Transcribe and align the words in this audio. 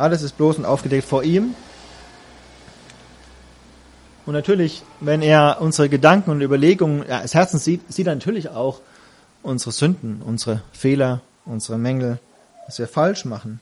Alles 0.00 0.22
ist 0.22 0.38
bloß 0.38 0.56
und 0.56 0.64
aufgedeckt 0.64 1.04
vor 1.04 1.22
ihm. 1.22 1.54
Und 4.24 4.32
natürlich, 4.32 4.82
wenn 5.00 5.20
er 5.20 5.58
unsere 5.60 5.90
Gedanken 5.90 6.30
und 6.30 6.40
Überlegungen 6.40 7.04
ja, 7.06 7.20
des 7.20 7.34
Herzens 7.34 7.64
sieht, 7.64 7.92
sieht 7.92 8.06
er 8.06 8.14
natürlich 8.14 8.48
auch 8.48 8.80
unsere 9.42 9.72
Sünden, 9.72 10.22
unsere 10.22 10.62
Fehler, 10.72 11.20
unsere 11.44 11.76
Mängel, 11.76 12.18
was 12.66 12.78
wir 12.78 12.88
falsch 12.88 13.26
machen. 13.26 13.60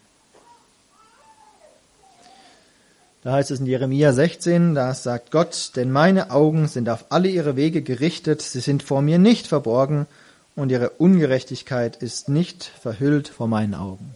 Da 3.24 3.32
heißt 3.32 3.50
es 3.50 3.58
in 3.58 3.66
Jeremia 3.66 4.12
16, 4.12 4.76
da 4.76 4.94
sagt 4.94 5.32
Gott, 5.32 5.72
denn 5.74 5.90
meine 5.90 6.30
Augen 6.30 6.68
sind 6.68 6.88
auf 6.88 7.06
alle 7.08 7.28
ihre 7.28 7.56
Wege 7.56 7.82
gerichtet, 7.82 8.42
sie 8.42 8.60
sind 8.60 8.84
vor 8.84 9.02
mir 9.02 9.18
nicht 9.18 9.48
verborgen 9.48 10.06
und 10.54 10.70
ihre 10.70 10.90
Ungerechtigkeit 10.90 11.96
ist 11.96 12.28
nicht 12.28 12.62
verhüllt 12.80 13.26
vor 13.26 13.48
meinen 13.48 13.74
Augen. 13.74 14.14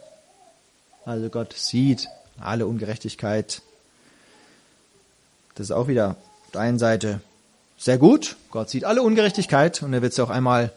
Also 1.05 1.29
Gott 1.29 1.53
sieht 1.55 2.09
alle 2.41 2.67
Ungerechtigkeit. 2.67 3.63
Das 5.55 5.67
ist 5.67 5.73
auch 5.73 5.89
wieder 5.89 6.11
auf 6.45 6.51
der 6.53 6.61
einen 6.61 6.79
Seite 6.79 7.21
sehr 7.77 7.99
gut. 7.99 8.37
Gott 8.51 8.71
sieht 8.71 8.85
alle 8.85 9.03
Ungerechtigkeit 9.03 9.83
und 9.83 9.93
er 9.93 10.03
wird 10.03 10.13
sie 10.13 10.23
auch 10.23 10.31
einmal 10.31 10.73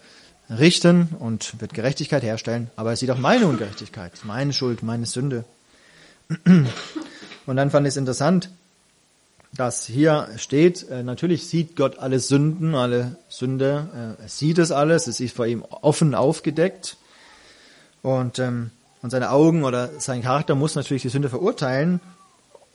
richten 0.50 1.10
und 1.20 1.60
wird 1.62 1.74
Gerechtigkeit 1.74 2.24
herstellen. 2.24 2.72
Aber 2.76 2.92
er 2.92 2.96
sieht 2.96 3.12
auch 3.12 3.18
meine 3.18 3.48
Ungerechtigkeit, 3.48 4.12
meine 4.24 4.54
Schuld, 4.54 4.84
meine 4.84 5.06
Sünde. 5.06 5.46
Und 7.46 7.56
dann 7.58 7.70
fand 7.70 7.86
ich 7.86 7.94
es 7.94 7.98
interessant, 7.98 8.50
dass 9.54 9.86
hier 9.86 10.28
steht, 10.38 10.90
äh, 10.90 11.04
natürlich 11.04 11.48
sieht 11.48 11.76
Gott 11.76 12.00
alle 12.00 12.20
Sünden, 12.20 12.76
alle 12.76 13.16
Sünde, 13.30 14.16
äh, 14.20 14.24
er 14.24 14.28
sieht 14.28 14.58
es 14.58 14.72
alles, 14.72 15.08
es 15.08 15.20
ist 15.20 15.36
vor 15.36 15.46
ihm 15.46 15.64
offen 15.70 16.16
aufgedeckt. 16.16 16.98
Und 18.02 18.40
ähm, 18.40 18.72
und 19.06 19.12
seine 19.12 19.30
Augen 19.30 19.64
oder 19.64 19.92
sein 20.00 20.24
Charakter 20.24 20.56
muss 20.56 20.74
natürlich 20.74 21.04
die 21.04 21.10
Sünde 21.10 21.30
verurteilen. 21.30 22.00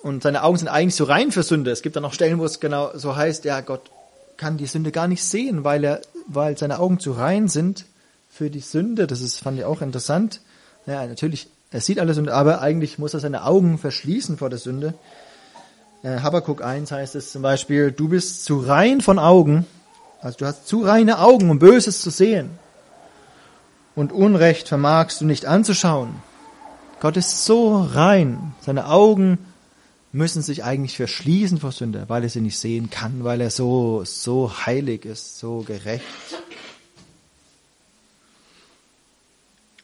Und 0.01 0.23
seine 0.23 0.45
Augen 0.45 0.59
sind 0.59 0.69
eigentlich 0.69 0.95
so 0.95 1.03
rein 1.03 1.33
für 1.33 1.43
Sünde. 1.43 1.73
Es 1.73 1.83
gibt 1.83 1.97
dann 1.97 2.05
noch 2.05 2.13
Stellen, 2.13 2.39
wo 2.39 2.45
es 2.45 2.61
genau 2.61 2.93
so 2.95 3.17
heißt, 3.17 3.45
ja, 3.45 3.61
Gott 3.63 3.91
kann 4.37 4.57
die 4.57 4.67
Sünde 4.67 4.93
gar 4.93 5.09
nicht 5.09 5.25
sehen, 5.25 5.65
weil 5.65 5.83
er, 5.83 6.03
weil 6.29 6.57
seine 6.57 6.79
Augen 6.79 7.01
zu 7.01 7.11
rein 7.11 7.49
sind 7.49 7.85
für 8.29 8.49
die 8.49 8.61
Sünde. 8.61 9.09
Das 9.09 9.23
ist, 9.23 9.41
fand 9.41 9.59
ich 9.59 9.65
auch 9.65 9.83
interessant. 9.83 10.41
Ja, 10.87 11.05
natürlich, 11.05 11.49
er 11.73 11.81
sieht 11.81 11.99
alle 11.99 12.15
Sünde, 12.15 12.33
aber 12.33 12.61
eigentlich 12.61 12.97
muss 12.97 13.13
er 13.13 13.19
seine 13.19 13.45
Augen 13.45 13.77
verschließen 13.77 14.39
vor 14.39 14.51
der 14.51 14.61
Sünde. 14.61 14.95
Äh, 16.05 16.21
Habakkuk 16.21 16.63
1 16.63 16.93
heißt 16.93 17.17
es 17.17 17.33
zum 17.33 17.43
Beispiel, 17.43 17.91
du 17.91 18.09
bist 18.09 18.45
zu 18.45 18.61
rein 18.61 19.01
von 19.01 19.19
Augen, 19.19 19.67
also 20.21 20.39
du 20.39 20.47
hast 20.47 20.69
zu 20.69 20.83
reine 20.83 21.19
Augen, 21.19 21.51
um 21.51 21.59
Böses 21.59 22.01
zu 22.01 22.11
sehen 22.11 22.51
und 23.95 24.13
Unrecht 24.13 24.69
vermagst 24.69 25.21
du 25.21 25.25
nicht 25.25 25.47
anzuschauen. 25.47 26.15
Gott 27.01 27.17
ist 27.17 27.45
so 27.45 27.81
rein, 27.83 28.55
seine 28.61 28.89
Augen 28.89 29.39
müssen 30.13 30.43
sich 30.43 30.65
eigentlich 30.65 30.97
verschließen 30.97 31.59
vor 31.59 31.73
Sünde, 31.73 32.05
weil 32.09 32.25
er 32.25 32.29
sie 32.29 32.41
nicht 32.41 32.59
sehen 32.59 32.91
kann, 32.91 33.25
weil 33.25 33.41
er 33.41 33.51
so, 33.51 34.03
so 34.05 34.53
heilig 34.67 35.05
ist, 35.05 35.39
so 35.39 35.61
gerecht. 35.61 36.05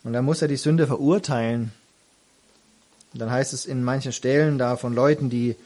Und 0.02 0.12
dann 0.12 0.24
muss 0.24 0.42
er 0.42 0.48
die 0.48 0.56
Sünde 0.56 0.86
verurteilen. 0.86 1.72
Und 3.12 3.20
dann 3.20 3.30
heißt 3.30 3.52
es 3.52 3.66
in 3.66 3.82
manchen 3.82 4.12
Stellen 4.12 4.58
da 4.58 4.76
von 4.76 4.94
Leuten, 4.94 5.30
die, 5.30 5.56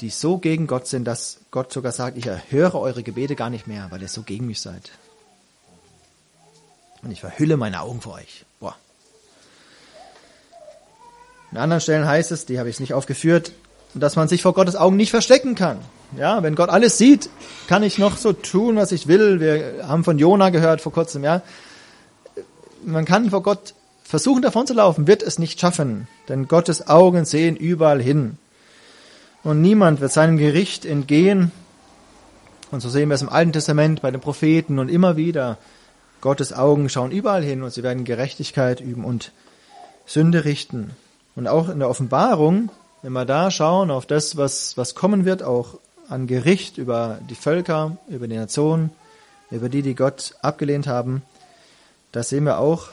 die 0.00 0.10
so 0.10 0.38
gegen 0.38 0.66
Gott 0.66 0.86
sind, 0.86 1.04
dass 1.04 1.38
Gott 1.50 1.72
sogar 1.72 1.92
sagt, 1.92 2.16
ich 2.18 2.26
erhöre 2.26 2.78
eure 2.78 3.02
Gebete 3.02 3.34
gar 3.34 3.50
nicht 3.50 3.66
mehr, 3.66 3.86
weil 3.90 4.02
ihr 4.02 4.08
so 4.08 4.22
gegen 4.22 4.46
mich 4.46 4.60
seid. 4.60 4.90
Und 7.02 7.10
ich 7.10 7.20
verhülle 7.20 7.56
meine 7.56 7.80
Augen 7.80 8.00
vor 8.00 8.14
euch. 8.14 8.44
Boah. 8.60 8.76
In 11.52 11.58
anderen 11.58 11.80
Stellen 11.80 12.06
heißt 12.06 12.32
es, 12.32 12.46
die 12.46 12.58
habe 12.58 12.68
ich 12.68 12.80
nicht 12.80 12.94
aufgeführt, 12.94 13.52
dass 13.94 14.16
man 14.16 14.28
sich 14.28 14.42
vor 14.42 14.54
Gottes 14.54 14.76
Augen 14.76 14.96
nicht 14.96 15.10
verstecken 15.10 15.54
kann. 15.54 15.78
Ja, 16.16 16.42
wenn 16.42 16.54
Gott 16.54 16.70
alles 16.70 16.98
sieht, 16.98 17.28
kann 17.68 17.82
ich 17.82 17.98
noch 17.98 18.16
so 18.16 18.32
tun, 18.32 18.76
was 18.76 18.92
ich 18.92 19.06
will. 19.08 19.40
Wir 19.40 19.86
haben 19.86 20.04
von 20.04 20.18
Jona 20.18 20.50
gehört 20.50 20.80
vor 20.80 20.92
kurzem, 20.92 21.22
ja. 21.22 21.42
Man 22.84 23.04
kann 23.04 23.30
vor 23.30 23.42
Gott 23.42 23.74
versuchen 24.04 24.40
davon 24.40 24.66
zu 24.66 24.72
laufen, 24.72 25.06
wird 25.06 25.22
es 25.22 25.38
nicht 25.38 25.60
schaffen, 25.60 26.08
denn 26.28 26.48
Gottes 26.48 26.88
Augen 26.88 27.26
sehen 27.26 27.56
überall 27.56 28.00
hin. 28.00 28.38
Und 29.44 29.60
niemand 29.60 30.00
wird 30.00 30.12
seinem 30.12 30.38
Gericht 30.38 30.86
entgehen. 30.86 31.52
Und 32.70 32.80
so 32.80 32.88
sehen 32.88 33.08
wir 33.08 33.14
es 33.14 33.22
im 33.22 33.28
Alten 33.28 33.52
Testament 33.52 34.02
bei 34.02 34.10
den 34.10 34.20
Propheten 34.20 34.78
und 34.78 34.88
immer 34.88 35.16
wieder. 35.16 35.58
Gottes 36.20 36.52
Augen 36.52 36.88
schauen 36.88 37.10
überall 37.10 37.42
hin 37.42 37.62
und 37.62 37.72
sie 37.72 37.82
werden 37.82 38.04
Gerechtigkeit 38.04 38.80
üben 38.80 39.04
und 39.04 39.32
Sünde 40.06 40.44
richten. 40.44 40.90
Und 41.36 41.46
auch 41.46 41.68
in 41.68 41.78
der 41.78 41.88
Offenbarung, 41.88 42.70
wenn 43.02 43.12
wir 43.12 43.24
da 43.24 43.50
schauen 43.50 43.90
auf 43.90 44.06
das, 44.06 44.36
was, 44.36 44.76
was 44.76 44.94
kommen 44.94 45.24
wird, 45.24 45.42
auch 45.42 45.78
an 46.08 46.26
Gericht 46.26 46.78
über 46.78 47.18
die 47.28 47.34
Völker, 47.34 47.96
über 48.08 48.26
die 48.26 48.36
Nationen, 48.36 48.90
über 49.50 49.68
die, 49.68 49.82
die 49.82 49.94
Gott 49.94 50.34
abgelehnt 50.42 50.86
haben, 50.86 51.22
da 52.12 52.22
sehen 52.22 52.44
wir 52.44 52.58
auch 52.58 52.88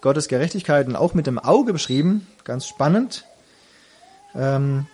Gottes 0.00 0.28
Gerechtigkeit 0.28 0.86
und 0.86 0.96
auch 0.96 1.14
mit 1.14 1.26
dem 1.26 1.38
Auge 1.38 1.72
beschrieben, 1.72 2.26
ganz 2.44 2.66
spannend. 2.66 3.24
Ähm, 4.34 4.86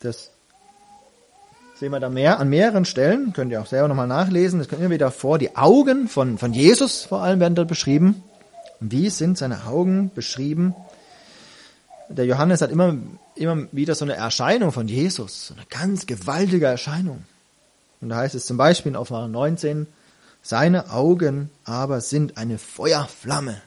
das 0.00 0.30
sehen 1.78 1.92
wir 1.92 2.00
da 2.00 2.08
mehr, 2.08 2.40
an 2.40 2.48
mehreren 2.48 2.84
Stellen, 2.84 3.32
könnt 3.32 3.52
ihr 3.52 3.60
auch 3.60 3.66
selber 3.66 3.86
nochmal 3.86 4.08
nachlesen, 4.08 4.58
das 4.58 4.68
kommt 4.68 4.80
immer 4.80 4.90
wieder 4.90 5.12
vor, 5.12 5.38
die 5.38 5.56
Augen 5.56 6.08
von, 6.08 6.36
von 6.36 6.52
Jesus 6.52 7.04
vor 7.04 7.22
allem 7.22 7.38
werden 7.38 7.54
dort 7.54 7.68
beschrieben. 7.68 8.22
wie 8.80 9.10
sind 9.10 9.38
seine 9.38 9.64
Augen 9.64 10.10
beschrieben? 10.12 10.74
Der 12.08 12.24
Johannes 12.24 12.62
hat 12.62 12.72
immer, 12.72 12.96
immer 13.36 13.68
wieder 13.70 13.94
so 13.94 14.04
eine 14.04 14.14
Erscheinung 14.14 14.72
von 14.72 14.88
Jesus, 14.88 15.48
so 15.48 15.54
eine 15.54 15.64
ganz 15.70 16.06
gewaltige 16.06 16.66
Erscheinung. 16.66 17.24
Und 18.00 18.08
da 18.08 18.16
heißt 18.16 18.34
es 18.34 18.46
zum 18.46 18.56
Beispiel 18.56 18.90
in 18.90 18.96
Offenbarung 18.96 19.30
19, 19.30 19.86
seine 20.42 20.90
Augen 20.90 21.50
aber 21.64 22.00
sind 22.00 22.38
eine 22.38 22.58
Feuerflamme. 22.58 23.60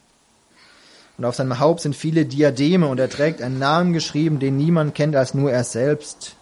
Und 1.17 1.25
auf 1.25 1.35
seinem 1.35 1.59
Haupt 1.59 1.81
sind 1.81 1.95
viele 1.95 2.25
Diademe 2.25 2.87
und 2.87 2.99
er 2.99 3.09
trägt 3.09 3.41
einen 3.41 3.59
Namen 3.59 3.93
geschrieben, 3.93 4.39
den 4.39 4.57
niemand 4.57 4.95
kennt 4.95 5.15
als 5.15 5.33
nur 5.33 5.51
er 5.51 5.63
selbst. 5.63 6.35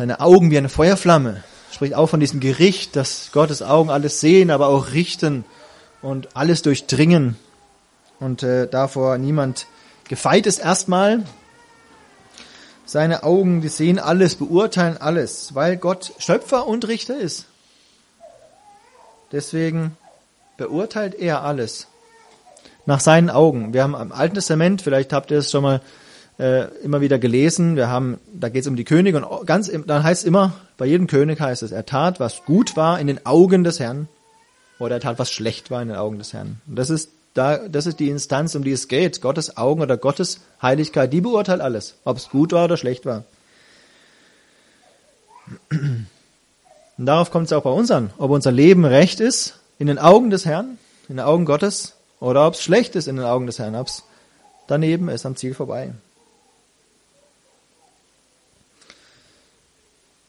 Seine 0.00 0.20
Augen 0.20 0.50
wie 0.50 0.56
eine 0.56 0.70
Feuerflamme. 0.70 1.44
Spricht 1.70 1.92
auch 1.92 2.06
von 2.06 2.20
diesem 2.20 2.40
Gericht, 2.40 2.96
dass 2.96 3.32
Gottes 3.32 3.60
Augen 3.60 3.90
alles 3.90 4.18
sehen, 4.18 4.50
aber 4.50 4.68
auch 4.68 4.92
richten 4.92 5.44
und 6.00 6.34
alles 6.34 6.62
durchdringen. 6.62 7.36
Und 8.18 8.42
äh, 8.42 8.66
davor 8.66 9.18
niemand 9.18 9.66
gefeit 10.08 10.46
ist 10.46 10.58
erstmal. 10.58 11.22
Seine 12.86 13.24
Augen, 13.24 13.60
die 13.60 13.68
sehen 13.68 13.98
alles, 13.98 14.36
beurteilen 14.36 14.96
alles, 14.96 15.54
weil 15.54 15.76
Gott 15.76 16.12
Schöpfer 16.16 16.66
und 16.66 16.88
Richter 16.88 17.18
ist. 17.18 17.44
Deswegen 19.32 19.98
beurteilt 20.56 21.14
er 21.14 21.42
alles 21.42 21.88
nach 22.86 23.00
seinen 23.00 23.28
Augen. 23.28 23.74
Wir 23.74 23.82
haben 23.82 23.94
im 23.94 24.12
Alten 24.12 24.36
Testament, 24.36 24.80
vielleicht 24.80 25.12
habt 25.12 25.30
ihr 25.30 25.40
es 25.40 25.50
schon 25.50 25.62
mal 25.62 25.82
äh, 26.40 26.68
immer 26.82 27.00
wieder 27.00 27.18
gelesen. 27.18 27.76
Wir 27.76 27.88
haben, 27.88 28.18
da 28.32 28.48
geht 28.48 28.62
es 28.62 28.66
um 28.66 28.76
die 28.76 28.84
Könige 28.84 29.24
und 29.24 29.46
ganz, 29.46 29.70
dann 29.86 30.02
heißt 30.02 30.22
es 30.22 30.26
immer, 30.26 30.54
bei 30.78 30.86
jedem 30.86 31.06
König 31.06 31.40
heißt 31.40 31.62
es, 31.62 31.70
er 31.70 31.84
tat, 31.84 32.18
was 32.18 32.44
gut 32.44 32.76
war 32.76 32.98
in 32.98 33.06
den 33.06 33.26
Augen 33.26 33.62
des 33.62 33.78
Herrn 33.78 34.08
oder 34.78 34.96
er 34.96 35.00
tat, 35.00 35.18
was 35.18 35.30
schlecht 35.30 35.70
war 35.70 35.82
in 35.82 35.88
den 35.88 35.96
Augen 35.98 36.18
des 36.18 36.32
Herrn. 36.32 36.60
Und 36.66 36.76
das 36.76 36.88
ist 36.88 37.10
da, 37.34 37.58
das 37.58 37.86
ist 37.86 38.00
die 38.00 38.08
Instanz, 38.08 38.54
um 38.54 38.64
die 38.64 38.72
es 38.72 38.88
geht. 38.88 39.20
Gottes 39.20 39.56
Augen 39.56 39.82
oder 39.82 39.96
Gottes 39.96 40.40
Heiligkeit, 40.60 41.12
die 41.12 41.20
beurteilt 41.20 41.60
alles, 41.60 41.94
ob 42.04 42.16
es 42.16 42.30
gut 42.30 42.52
war 42.52 42.64
oder 42.64 42.76
schlecht 42.76 43.06
war. 43.06 43.24
Und 45.70 47.06
darauf 47.06 47.30
kommt 47.30 47.46
es 47.46 47.52
auch 47.52 47.62
bei 47.62 47.70
uns 47.70 47.90
an, 47.90 48.10
ob 48.18 48.30
unser 48.30 48.50
Leben 48.50 48.84
recht 48.84 49.20
ist 49.20 49.60
in 49.78 49.86
den 49.86 49.98
Augen 49.98 50.30
des 50.30 50.44
Herrn, 50.44 50.78
in 51.08 51.16
den 51.16 51.24
Augen 51.24 51.44
Gottes, 51.44 51.94
oder 52.18 52.46
ob 52.46 52.54
es 52.54 52.62
schlecht 52.62 52.96
ist 52.96 53.08
in 53.08 53.16
den 53.16 53.24
Augen 53.24 53.46
des 53.46 53.58
Herrn, 53.58 53.74
ob 53.74 53.86
es 53.86 54.04
daneben 54.66 55.08
ist, 55.08 55.24
am 55.24 55.36
Ziel 55.36 55.54
vorbei. 55.54 55.92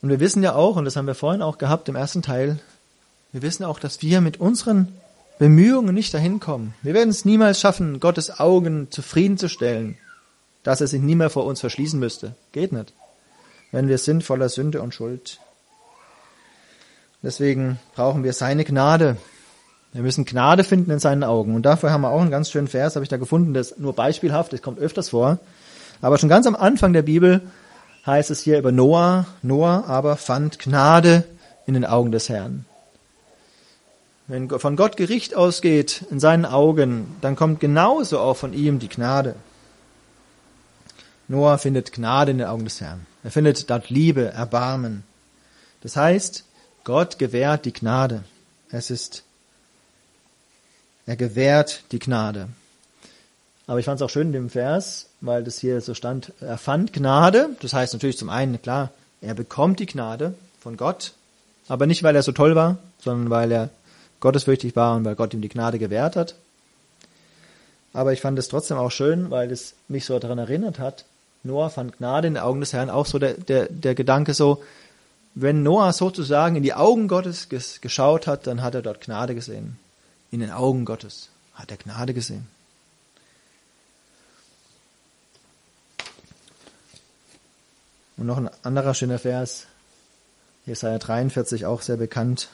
Und 0.02 0.10
wir 0.10 0.20
wissen 0.20 0.42
ja 0.42 0.56
auch, 0.56 0.76
und 0.76 0.86
das 0.86 0.96
haben 0.96 1.08
wir 1.08 1.16
vorhin 1.16 1.42
auch 1.42 1.58
gehabt 1.58 1.88
im 1.90 1.96
ersten 1.96 2.22
Teil, 2.22 2.60
wir 3.32 3.42
wissen 3.42 3.64
auch, 3.64 3.80
dass 3.80 4.02
wir 4.02 4.20
mit 4.20 4.40
unseren 4.40 4.90
Bemühungen 5.40 5.96
nicht 5.96 6.14
dahin 6.14 6.40
kommen. 6.40 6.74
Wir 6.82 6.94
werden 6.94 7.10
es 7.10 7.24
niemals 7.24 7.60
schaffen, 7.60 8.00
Gottes 8.00 8.40
Augen 8.40 8.88
zufriedenzustellen, 8.92 9.98
dass 10.64 10.82
er 10.82 10.88
sich 10.88 11.02
nie 11.02 11.16
mehr 11.16 11.30
vor 11.30 11.46
uns 11.46 11.60
verschließen 11.62 12.00
müsste. 12.00 12.36
Geht 12.52 12.74
nicht. 12.74 12.94
Wenn 13.72 13.88
wir 13.88 13.98
sind 13.98 14.24
voller 14.24 14.50
Sünde 14.50 14.82
und 14.82 14.94
Schuld. 14.94 15.40
Deswegen 17.24 17.80
brauchen 17.96 18.24
wir 18.24 18.34
seine 18.34 18.66
Gnade. 18.66 19.18
Wir 19.94 20.02
müssen 20.02 20.26
Gnade 20.26 20.64
finden 20.64 20.92
in 20.92 21.00
seinen 21.00 21.24
Augen. 21.24 21.56
Und 21.56 21.64
dafür 21.64 21.92
haben 21.92 22.02
wir 22.02 22.10
auch 22.10 22.22
einen 22.22 22.32
ganz 22.32 22.50
schönen 22.50 22.68
Vers, 22.68 22.96
habe 22.96 23.04
ich 23.04 23.10
da 23.10 23.18
gefunden, 23.18 23.54
das 23.54 23.78
nur 23.78 23.94
beispielhaft, 23.94 24.52
das 24.52 24.62
kommt 24.62 24.80
öfters 24.80 25.10
vor. 25.10 25.40
Aber 26.02 26.18
schon 26.18 26.30
ganz 26.30 26.48
am 26.48 26.56
Anfang 26.56 26.94
der 26.94 27.04
Bibel 27.04 27.42
heißt 28.06 28.32
es 28.32 28.42
hier 28.42 28.58
über 28.58 28.72
Noah, 28.72 29.26
Noah 29.42 29.86
aber 29.88 30.18
fand 30.18 30.60
Gnade 30.60 31.24
in 31.66 31.74
den 31.74 31.86
Augen 31.86 32.12
des 32.12 32.30
Herrn. 32.30 32.66
wenn 34.28 34.50
von 34.50 34.76
Gott 34.76 34.98
Gericht 34.98 35.36
ausgeht 35.36 36.06
in 36.10 36.20
seinen 36.20 36.46
Augen, 36.46 37.18
dann 37.22 37.36
kommt 37.36 37.60
genauso 37.60 38.20
auch 38.20 38.38
von 38.38 38.54
ihm 38.54 38.80
die 38.80 38.88
Gnade. 38.88 39.36
Noah 41.28 41.58
findet 41.58 41.92
Gnade 41.92 42.32
in 42.32 42.38
den 42.40 42.48
Augen 42.48 42.64
des 42.64 42.82
Herrn. 42.82 43.06
Er 43.24 43.32
findet 43.32 43.70
dort 43.70 43.90
Liebe, 43.90 44.26
Erbarmen. 44.26 45.04
Das 45.82 45.96
heißt, 45.96 46.46
Gott 46.84 47.20
gewährt 47.20 47.66
die 47.66 47.74
Gnade. 47.74 48.24
Es 48.70 48.90
ist, 48.90 49.24
er 51.06 51.16
gewährt 51.16 51.84
die 51.92 52.00
Gnade. 52.00 52.48
Aber 53.68 53.80
ich 53.80 53.86
fand 53.86 54.00
es 54.00 54.06
auch 54.06 54.10
schön 54.10 54.28
in 54.28 54.34
dem 54.34 54.50
Vers, 54.50 55.08
weil 55.22 55.44
das 55.44 55.60
hier 55.60 55.82
so 55.82 55.94
stand, 55.94 56.34
er 56.42 56.58
fand 56.58 56.94
Gnade. 56.94 57.50
Das 57.62 57.74
heißt 57.74 57.94
natürlich 57.94 58.18
zum 58.18 58.30
einen, 58.30 58.62
klar, 58.62 58.92
er 59.22 59.34
bekommt 59.34 59.80
die 59.80 59.86
Gnade 59.86 60.34
von 60.60 60.78
Gott, 60.78 61.14
aber 61.68 61.86
nicht, 61.86 62.04
weil 62.04 62.16
er 62.16 62.24
so 62.24 62.32
toll 62.32 62.56
war, 62.56 62.78
sondern 63.00 63.30
weil 63.30 63.52
er 63.52 63.70
gottesfürchtig 64.20 64.76
war 64.76 64.96
und 64.96 65.06
weil 65.06 65.16
Gott 65.16 65.34
ihm 65.34 65.42
die 65.42 65.50
Gnade 65.50 65.80
gewährt 65.80 66.16
hat. 66.16 66.36
Aber 67.94 68.14
ich 68.14 68.22
fand 68.22 68.40
es 68.40 68.48
trotzdem 68.48 68.78
auch 68.78 68.92
schön, 68.92 69.32
weil 69.32 69.52
es 69.52 69.74
mich 69.88 70.06
so 70.06 70.18
daran 70.20 70.38
erinnert 70.38 70.80
hat, 70.80 71.06
Noah 71.44 71.70
fand 71.70 71.98
Gnade 71.98 72.28
in 72.28 72.36
den 72.36 72.44
Augen 72.44 72.60
des 72.60 72.74
Herrn, 72.74 72.90
auch 72.90 73.06
so 73.06 73.18
der, 73.18 73.34
der, 73.34 73.68
der 73.68 73.96
Gedanke 73.96 74.34
so, 74.34 74.62
wenn 75.34 75.64
Noah 75.64 75.94
sozusagen 75.94 76.56
in 76.56 76.64
die 76.64 76.74
Augen 76.74 77.08
Gottes 77.08 77.48
geschaut 77.50 78.28
hat, 78.28 78.48
dann 78.48 78.62
hat 78.62 78.76
er 78.76 78.82
dort 78.82 79.02
Gnade 79.02 79.34
gesehen. 79.34 79.80
In 80.30 80.42
den 80.42 80.52
Augen 80.52 80.86
Gottes 80.86 81.30
hat 81.54 81.72
er 81.72 81.78
Gnade 81.78 82.14
gesehen. 82.14 82.48
Und 88.22 88.28
noch 88.28 88.38
ein 88.38 88.52
anderer 88.62 88.94
schöner 88.94 89.18
Vers, 89.18 89.66
Jesaja 90.68 91.00
43, 91.00 91.66
auch 91.66 91.82
sehr 91.82 91.98
bekannt. 91.98 92.50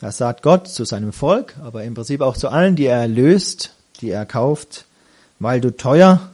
Da 0.00 0.10
sagt 0.10 0.42
Gott 0.42 0.66
zu 0.66 0.84
seinem 0.84 1.12
Volk, 1.12 1.54
aber 1.62 1.84
im 1.84 1.94
Prinzip 1.94 2.20
auch 2.22 2.36
zu 2.36 2.48
allen, 2.48 2.74
die 2.74 2.86
er 2.86 2.98
erlöst, 2.98 3.72
die 4.00 4.10
er 4.10 4.26
kauft, 4.26 4.86
weil 5.38 5.60
du 5.60 5.70
teuer, 5.70 6.32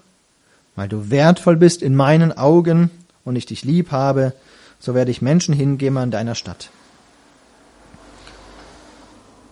weil 0.74 0.88
du 0.88 1.10
wertvoll 1.10 1.56
bist 1.56 1.82
in 1.82 1.94
meinen 1.94 2.32
Augen 2.32 2.90
und 3.26 3.36
ich 3.36 3.44
dich 3.44 3.62
lieb 3.62 3.90
habe, 3.90 4.32
so 4.80 4.94
werde 4.94 5.10
ich 5.10 5.20
Menschen 5.20 5.52
hingeben 5.52 5.98
an 5.98 6.10
deiner 6.10 6.34
Stadt. 6.34 6.70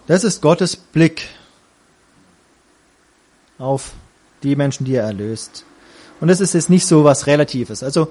Das 0.07 0.25
ist 0.25 0.41
Gottes 0.41 0.77
Blick 0.77 1.29
auf 3.59 3.93
die 4.43 4.57
Menschen, 4.57 4.87
die 4.87 4.95
er 4.95 5.05
erlöst. 5.05 5.67
Und 6.23 6.29
das 6.29 6.41
ist 6.41 6.55
jetzt 6.55 6.71
nicht 6.71 6.87
so 6.87 7.05
was 7.05 7.27
Relatives. 7.27 7.83
Also 7.83 8.11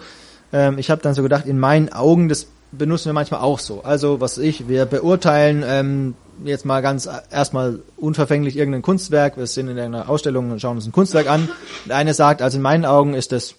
ähm, 0.54 0.78
ich 0.78 0.90
habe 0.90 1.02
dann 1.02 1.14
so 1.14 1.24
gedacht, 1.24 1.46
in 1.46 1.60
meinen 1.60 1.92
Augen, 1.92 2.30
das 2.30 2.48
benutzen 2.72 3.06
wir 3.06 3.14
manchmal 3.14 3.42
auch 3.42 3.60
so. 3.60 3.84
Also, 3.84 4.22
was 4.22 4.38
ich, 4.38 4.68
wir 4.68 4.86
beurteilen 4.86 5.64
ähm, 5.66 6.16
jetzt 6.44 6.66
mal 6.66 6.82
ganz 6.82 7.08
erstmal 7.32 7.80
unverfänglich 7.98 8.58
irgendein 8.58 8.82
Kunstwerk. 8.82 9.38
Wir 9.38 9.48
sind 9.48 9.70
in 9.70 9.80
einer 9.80 10.10
Ausstellung 10.10 10.52
und 10.52 10.60
schauen 10.60 10.78
uns 10.78 10.86
ein 10.86 10.92
Kunstwerk 10.92 11.30
an. 11.30 11.50
Und 11.86 11.92
eine 11.92 12.14
sagt, 12.14 12.42
also 12.42 12.58
in 12.58 12.62
meinen 12.62 12.86
Augen 12.86 13.14
ist 13.14 13.32
das 13.32 13.56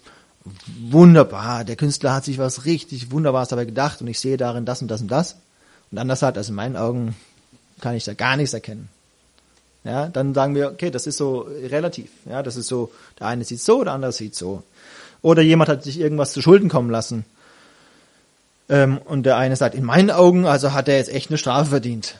wunderbar. 0.79 1.63
Der 1.63 1.75
Künstler 1.75 2.13
hat 2.13 2.25
sich 2.25 2.37
was 2.37 2.65
richtig 2.65 3.11
Wunderbares 3.11 3.49
dabei 3.49 3.65
gedacht 3.65 4.01
und 4.01 4.07
ich 4.07 4.19
sehe 4.19 4.37
darin 4.37 4.65
das 4.65 4.81
und 4.81 4.87
das 4.89 5.01
und 5.01 5.09
das. 5.09 5.37
Und 5.91 5.97
anders 5.97 6.19
sagt, 6.19 6.37
also 6.37 6.51
in 6.51 6.55
meinen 6.55 6.75
Augen 6.75 7.15
kann 7.81 7.95
ich 7.95 8.03
da 8.03 8.13
gar 8.13 8.37
nichts 8.37 8.53
erkennen. 8.53 8.89
Ja, 9.83 10.07
dann 10.07 10.33
sagen 10.33 10.53
wir, 10.53 10.69
okay, 10.69 10.91
das 10.91 11.07
ist 11.07 11.17
so 11.17 11.47
relativ. 11.69 12.09
Ja, 12.29 12.43
das 12.43 12.57
ist 12.57 12.67
so, 12.67 12.91
der 13.19 13.27
eine 13.27 13.45
sieht 13.45 13.61
so, 13.61 13.83
der 13.83 13.93
andere 13.93 14.11
sieht 14.11 14.35
so. 14.35 14.63
Oder 15.21 15.41
jemand 15.41 15.69
hat 15.69 15.83
sich 15.83 15.99
irgendwas 15.99 16.33
zu 16.33 16.41
Schulden 16.41 16.69
kommen 16.69 16.89
lassen. 16.89 17.25
Ähm, 18.69 18.99
und 19.05 19.25
der 19.25 19.37
eine 19.37 19.55
sagt, 19.55 19.75
in 19.75 19.83
meinen 19.83 20.11
Augen, 20.11 20.45
also 20.45 20.73
hat 20.73 20.87
er 20.87 20.97
jetzt 20.97 21.13
echt 21.13 21.29
eine 21.29 21.37
Strafe 21.37 21.69
verdient. 21.69 22.15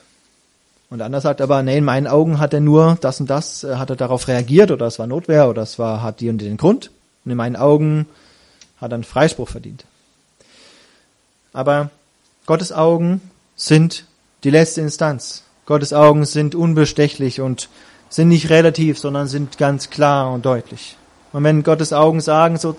Und 0.90 1.00
der 1.00 1.06
andere 1.06 1.22
sagt 1.22 1.42
aber, 1.42 1.64
nee, 1.64 1.78
in 1.78 1.84
meinen 1.84 2.08
Augen 2.08 2.40
hat 2.40 2.54
er 2.54 2.62
nur 2.62 2.98
das 3.02 3.20
und 3.20 3.30
das, 3.30 3.64
äh, 3.64 3.76
hat 3.76 3.90
er 3.90 3.98
darauf 3.98 4.28
reagiert 4.28 4.72
oder 4.72 4.88
es 4.88 5.00
war 5.00 5.08
Notwehr 5.08 5.50
oder 5.50 5.62
es 5.62 5.78
war, 5.78 6.02
hat 6.02 6.22
die 6.22 6.30
und 6.30 6.40
den 6.40 6.58
Grund. 6.58 6.92
Und 7.26 7.32
in 7.32 7.38
meinen 7.38 7.58
Augen 7.58 8.08
hat 8.80 8.92
er 8.92 8.96
einen 8.96 9.04
Freispruch 9.04 9.50
verdient. 9.50 9.86
Aber 11.52 11.90
Gottes 12.46 12.72
Augen 12.72 13.22
sind 13.56 14.06
die 14.44 14.52
letzte 14.52 14.82
Instanz. 14.82 15.44
Gottes 15.66 15.92
Augen 15.92 16.24
sind 16.24 16.56
unbestechlich 16.56 17.42
und 17.42 17.68
sind 18.10 18.30
nicht 18.30 18.50
relativ, 18.50 18.98
sondern 18.98 19.28
sind 19.28 19.58
ganz 19.58 19.90
klar 19.90 20.32
und 20.32 20.46
deutlich. 20.46 20.96
Und 21.38 21.44
wenn 21.44 21.62
Gottes 21.62 21.94
Augen 21.94 22.20
sagen, 22.20 22.58
so, 22.58 22.76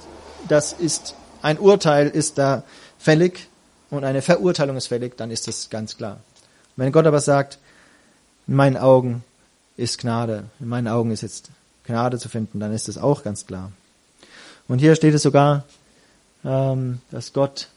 das 0.49 0.73
ist 0.73 1.15
ein 1.43 1.61
Urteil 1.61 2.09
ist 2.09 2.39
da 2.39 2.65
fällig 2.99 3.47
und 3.89 4.03
eine 4.03 4.21
Verurteilung 4.21 4.77
ist 4.77 4.89
fällig, 4.89 5.17
dann 5.17 5.31
ist 5.31 5.47
das 5.47 5.71
ganz 5.71 5.97
klar. 5.97 6.15
Und 6.77 6.83
wenn 6.83 6.91
Gott 6.91 7.07
aber 7.07 7.21
sagt, 7.21 7.61
in 8.49 8.57
meinen 8.57 8.77
Augen 8.77 9.23
ist 9.77 9.99
Gnade, 9.99 10.47
in 10.59 10.67
meinen 10.67 10.89
Augen 10.89 11.13
ist 11.13 11.21
jetzt 11.21 11.51
Gnade 11.87 12.19
zu 12.19 12.29
finden, 12.29 12.59
dann 12.59 12.73
ist 12.73 12.89
das 12.89 12.99
auch 12.99 13.23
ganz 13.23 13.47
klar. 13.47 13.71
Und 14.67 14.81
hier 14.81 14.97
steht 14.97 15.15
es 15.15 15.23
sogar, 15.23 15.63
ähm, 16.45 16.99
dass 17.13 17.33
Gott 17.33 17.69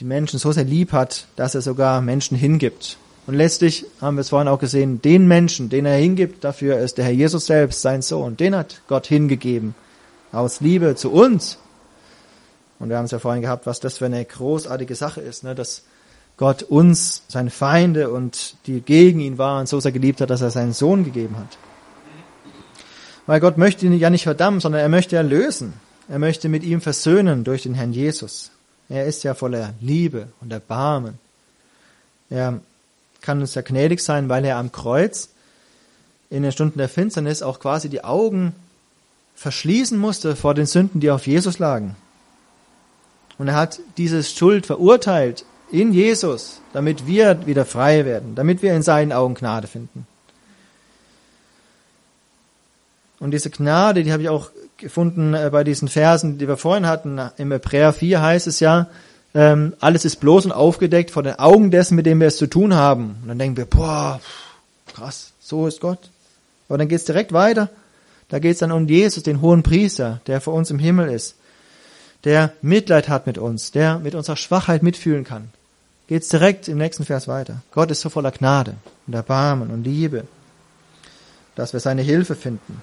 die 0.00 0.04
Menschen 0.04 0.40
so 0.40 0.50
sehr 0.50 0.64
lieb 0.64 0.90
hat, 0.90 1.26
dass 1.36 1.54
er 1.54 1.62
sogar 1.62 2.00
Menschen 2.00 2.36
hingibt. 2.36 2.96
Und 3.28 3.34
letztlich 3.34 3.86
haben 4.00 4.16
wir 4.16 4.22
es 4.22 4.30
vorhin 4.30 4.48
auch 4.48 4.58
gesehen, 4.58 5.00
den 5.00 5.28
Menschen, 5.28 5.68
den 5.68 5.86
er 5.86 5.96
hingibt, 5.96 6.42
dafür 6.42 6.80
ist 6.80 6.98
der 6.98 7.04
Herr 7.04 7.12
Jesus 7.12 7.46
selbst, 7.46 7.82
sein 7.82 8.02
Sohn, 8.02 8.36
den 8.36 8.56
hat 8.56 8.82
Gott 8.88 9.06
hingegeben 9.06 9.76
aus 10.32 10.60
Liebe 10.60 10.94
zu 10.96 11.10
uns. 11.10 11.58
Und 12.78 12.90
wir 12.90 12.96
haben 12.96 13.06
es 13.06 13.10
ja 13.10 13.18
vorhin 13.18 13.42
gehabt, 13.42 13.66
was 13.66 13.80
das 13.80 13.98
für 13.98 14.06
eine 14.06 14.24
großartige 14.24 14.94
Sache 14.94 15.20
ist, 15.20 15.44
ne? 15.44 15.54
dass 15.54 15.82
Gott 16.36 16.62
uns, 16.62 17.22
seine 17.26 17.50
Feinde 17.50 18.10
und 18.10 18.54
die 18.66 18.80
gegen 18.80 19.18
ihn 19.20 19.38
waren, 19.38 19.66
so 19.66 19.80
sehr 19.80 19.90
geliebt 19.90 20.20
hat, 20.20 20.30
dass 20.30 20.40
er 20.40 20.50
seinen 20.50 20.72
Sohn 20.72 21.04
gegeben 21.04 21.36
hat. 21.36 21.58
Weil 23.26 23.40
Gott 23.40 23.58
möchte 23.58 23.84
ihn 23.84 23.92
ja 23.98 24.08
nicht 24.08 24.22
verdammen, 24.22 24.60
sondern 24.60 24.80
er 24.80 24.88
möchte 24.88 25.16
erlösen. 25.16 25.74
Er 26.08 26.18
möchte 26.18 26.48
mit 26.48 26.62
ihm 26.62 26.80
versöhnen 26.80 27.44
durch 27.44 27.64
den 27.64 27.74
Herrn 27.74 27.92
Jesus. 27.92 28.52
Er 28.88 29.04
ist 29.04 29.24
ja 29.24 29.34
voller 29.34 29.74
Liebe 29.80 30.28
und 30.40 30.52
Erbarmen. 30.52 31.18
Er 32.30 32.60
kann 33.20 33.40
uns 33.40 33.54
ja 33.54 33.62
gnädig 33.62 34.00
sein, 34.00 34.28
weil 34.28 34.44
er 34.44 34.56
am 34.56 34.72
Kreuz 34.72 35.28
in 36.30 36.42
den 36.42 36.52
Stunden 36.52 36.78
der 36.78 36.88
Finsternis 36.88 37.42
auch 37.42 37.60
quasi 37.60 37.88
die 37.88 38.04
Augen 38.04 38.54
verschließen 39.38 39.96
musste 39.96 40.34
vor 40.34 40.54
den 40.54 40.66
Sünden, 40.66 41.00
die 41.00 41.12
auf 41.12 41.28
Jesus 41.28 41.60
lagen. 41.60 41.94
Und 43.38 43.46
er 43.46 43.54
hat 43.54 43.78
diese 43.96 44.24
Schuld 44.24 44.66
verurteilt 44.66 45.44
in 45.70 45.92
Jesus, 45.92 46.60
damit 46.72 47.06
wir 47.06 47.46
wieder 47.46 47.64
frei 47.64 48.04
werden, 48.04 48.34
damit 48.34 48.62
wir 48.62 48.74
in 48.74 48.82
seinen 48.82 49.12
Augen 49.12 49.34
Gnade 49.34 49.68
finden. 49.68 50.08
Und 53.20 53.30
diese 53.30 53.50
Gnade, 53.50 54.02
die 54.02 54.12
habe 54.12 54.22
ich 54.22 54.28
auch 54.28 54.50
gefunden 54.76 55.34
äh, 55.34 55.50
bei 55.52 55.62
diesen 55.62 55.88
Versen, 55.88 56.38
die 56.38 56.48
wir 56.48 56.56
vorhin 56.56 56.86
hatten. 56.86 57.20
Im 57.36 57.52
Hebräer 57.52 57.92
4 57.92 58.20
heißt 58.20 58.46
es 58.48 58.58
ja, 58.58 58.88
ähm, 59.34 59.74
alles 59.78 60.04
ist 60.04 60.16
bloß 60.16 60.46
und 60.46 60.52
aufgedeckt 60.52 61.12
vor 61.12 61.22
den 61.22 61.38
Augen 61.38 61.70
dessen, 61.70 61.94
mit 61.94 62.06
dem 62.06 62.18
wir 62.20 62.28
es 62.28 62.38
zu 62.38 62.48
tun 62.48 62.74
haben. 62.74 63.18
Und 63.22 63.28
dann 63.28 63.38
denken 63.38 63.56
wir, 63.56 63.66
boah, 63.66 64.20
krass, 64.86 65.32
so 65.40 65.66
ist 65.68 65.80
Gott. 65.80 66.10
Aber 66.68 66.78
dann 66.78 66.88
geht 66.88 66.98
es 66.98 67.04
direkt 67.04 67.32
weiter. 67.32 67.70
Da 68.28 68.38
geht 68.38 68.52
es 68.52 68.58
dann 68.58 68.72
um 68.72 68.86
Jesus, 68.86 69.22
den 69.22 69.40
hohen 69.40 69.62
Priester, 69.62 70.20
der 70.26 70.40
vor 70.40 70.54
uns 70.54 70.70
im 70.70 70.78
Himmel 70.78 71.08
ist, 71.08 71.36
der 72.24 72.52
Mitleid 72.62 73.08
hat 73.08 73.26
mit 73.26 73.38
uns, 73.38 73.70
der 73.70 73.98
mit 73.98 74.14
unserer 74.14 74.36
Schwachheit 74.36 74.82
mitfühlen 74.82 75.24
kann. 75.24 75.50
Geht 76.08 76.22
es 76.22 76.28
direkt 76.28 76.68
im 76.68 76.78
nächsten 76.78 77.04
Vers 77.04 77.28
weiter. 77.28 77.62
Gott 77.70 77.90
ist 77.90 78.00
so 78.00 78.08
voller 78.08 78.32
Gnade 78.32 78.74
und 79.06 79.14
Erbarmen 79.14 79.70
und 79.70 79.84
Liebe, 79.84 80.26
dass 81.54 81.72
wir 81.72 81.80
seine 81.80 82.02
Hilfe 82.02 82.34
finden. 82.34 82.82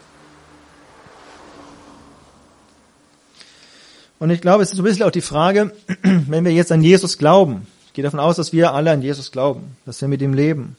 Und 4.18 4.30
ich 4.30 4.42
glaube, 4.42 4.64
es 4.64 4.70
ist 4.70 4.78
so 4.78 4.82
ein 4.82 4.86
bisschen 4.86 5.04
auch 5.04 5.12
die 5.12 5.22
Frage, 5.22 5.72
wenn 6.02 6.46
wir 6.46 6.52
jetzt 6.52 6.72
an 6.72 6.82
Jesus 6.82 7.18
glauben, 7.18 7.68
ich 7.88 7.94
gehe 7.94 8.04
davon 8.04 8.20
aus, 8.20 8.38
dass 8.38 8.54
wir 8.54 8.74
alle 8.74 8.92
an 8.92 9.02
Jesus 9.02 9.32
glauben, 9.32 9.76
dass 9.86 10.02
wir 10.02 10.08
mit 10.08 10.22
ihm 10.22 10.34
leben, 10.34 10.78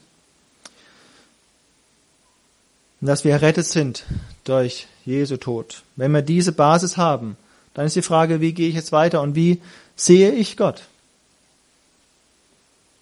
und 2.99 3.07
dass 3.07 3.23
wir 3.23 3.31
errettet 3.31 3.67
sind 3.67 4.05
durch 4.47 4.87
Jesu 5.05 5.37
Tod. 5.37 5.83
Wenn 5.95 6.11
wir 6.11 6.21
diese 6.21 6.51
Basis 6.51 6.97
haben, 6.97 7.37
dann 7.73 7.85
ist 7.85 7.95
die 7.95 8.01
Frage, 8.01 8.41
wie 8.41 8.53
gehe 8.53 8.69
ich 8.69 8.75
jetzt 8.75 8.91
weiter 8.91 9.21
und 9.21 9.35
wie 9.35 9.61
sehe 9.95 10.31
ich 10.31 10.57
Gott? 10.57 10.83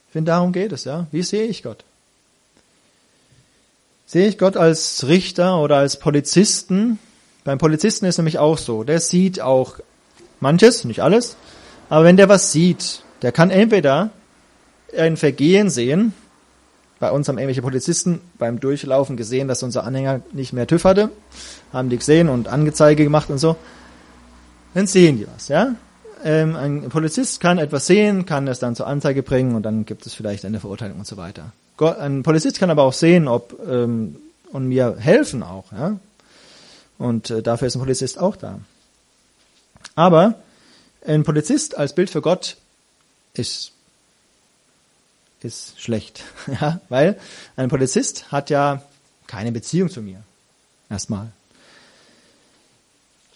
Ich 0.08 0.14
finde, 0.14 0.32
darum 0.32 0.54
geht 0.54 0.72
es, 0.72 0.86
ja. 0.86 1.08
Wie 1.12 1.24
sehe 1.24 1.46
ich 1.46 1.64
Gott? 1.64 1.84
Sehe 4.06 4.28
ich 4.28 4.38
Gott 4.38 4.58
als 4.58 5.08
Richter 5.08 5.60
oder 5.60 5.78
als 5.78 6.00
Polizisten? 6.00 7.00
Beim 7.44 7.58
Polizisten 7.58 8.06
ist 8.06 8.18
nämlich 8.18 8.40
auch 8.40 8.58
so. 8.58 8.84
Der 8.84 9.00
sieht 9.00 9.42
auch 9.42 9.80
manches, 10.40 10.84
nicht 10.84 11.02
alles. 11.02 11.36
Aber 11.90 12.06
wenn 12.06 12.18
der 12.18 12.30
was 12.30 12.52
sieht, 12.52 13.04
der 13.22 13.32
kann 13.32 13.52
entweder 13.52 14.12
ein 14.98 15.18
Vergehen 15.18 15.70
sehen, 15.70 16.14
bei 17.00 17.12
uns 17.12 17.28
haben 17.28 17.38
irgendwelche 17.38 17.62
Polizisten 17.62 18.22
beim 18.38 18.60
Durchlaufen 18.60 19.18
gesehen, 19.18 19.48
dass 19.48 19.64
unser 19.64 19.84
Anhänger 19.84 20.22
nicht 20.32 20.54
mehr 20.54 20.68
TÜV 20.68 20.86
hatte, 20.86 21.10
haben 21.74 21.90
die 21.90 21.98
gesehen 21.98 22.30
und 22.30 22.48
Angezeige 22.48 23.04
gemacht 23.04 23.30
und 23.30 23.38
so. 23.38 23.56
Dann 24.74 24.88
sehen 24.88 25.18
die 25.18 25.28
was, 25.34 25.48
ja. 25.48 25.76
Ähm, 26.24 26.56
ein 26.56 26.90
Polizist 26.90 27.40
kann 27.40 27.58
etwas 27.58 27.86
sehen, 27.86 28.26
kann 28.26 28.48
es 28.48 28.60
dann 28.60 28.76
zur 28.76 28.88
Anzeige 28.88 29.24
bringen 29.24 29.56
und 29.56 29.64
dann 29.64 29.86
gibt 29.86 30.06
es 30.06 30.14
vielleicht 30.14 30.46
eine 30.46 30.60
Verurteilung 30.60 31.00
und 31.00 31.08
so 31.08 31.18
weiter. 31.18 31.52
Ein 31.78 32.24
Polizist 32.24 32.60
kann 32.60 32.70
aber 32.70 32.84
auch 32.84 32.94
sehen, 32.94 33.28
ob 33.28 33.60
ähm, 33.68 34.16
und 34.52 34.68
mir 34.68 34.96
helfen 34.98 35.44
auch, 35.44 35.72
ja. 35.74 36.00
Und 36.98 37.30
äh, 37.30 37.44
dafür 37.44 37.68
ist 37.68 37.76
ein 37.76 37.82
Polizist 37.82 38.18
auch 38.18 38.38
da. 38.38 38.60
Aber 39.96 40.36
ein 41.06 41.24
Polizist 41.24 41.78
als 41.78 41.94
Bild 41.94 42.10
für 42.10 42.22
Gott 42.22 42.58
ist 43.34 43.74
ist 45.46 45.80
schlecht, 45.80 46.24
ja, 46.48 46.82
weil 46.90 47.18
ein 47.56 47.70
Polizist 47.70 48.32
hat 48.32 48.50
ja 48.50 48.82
keine 49.28 49.52
Beziehung 49.52 49.90
zu 49.90 50.02
mir. 50.02 50.22
Erstmal. 50.90 51.32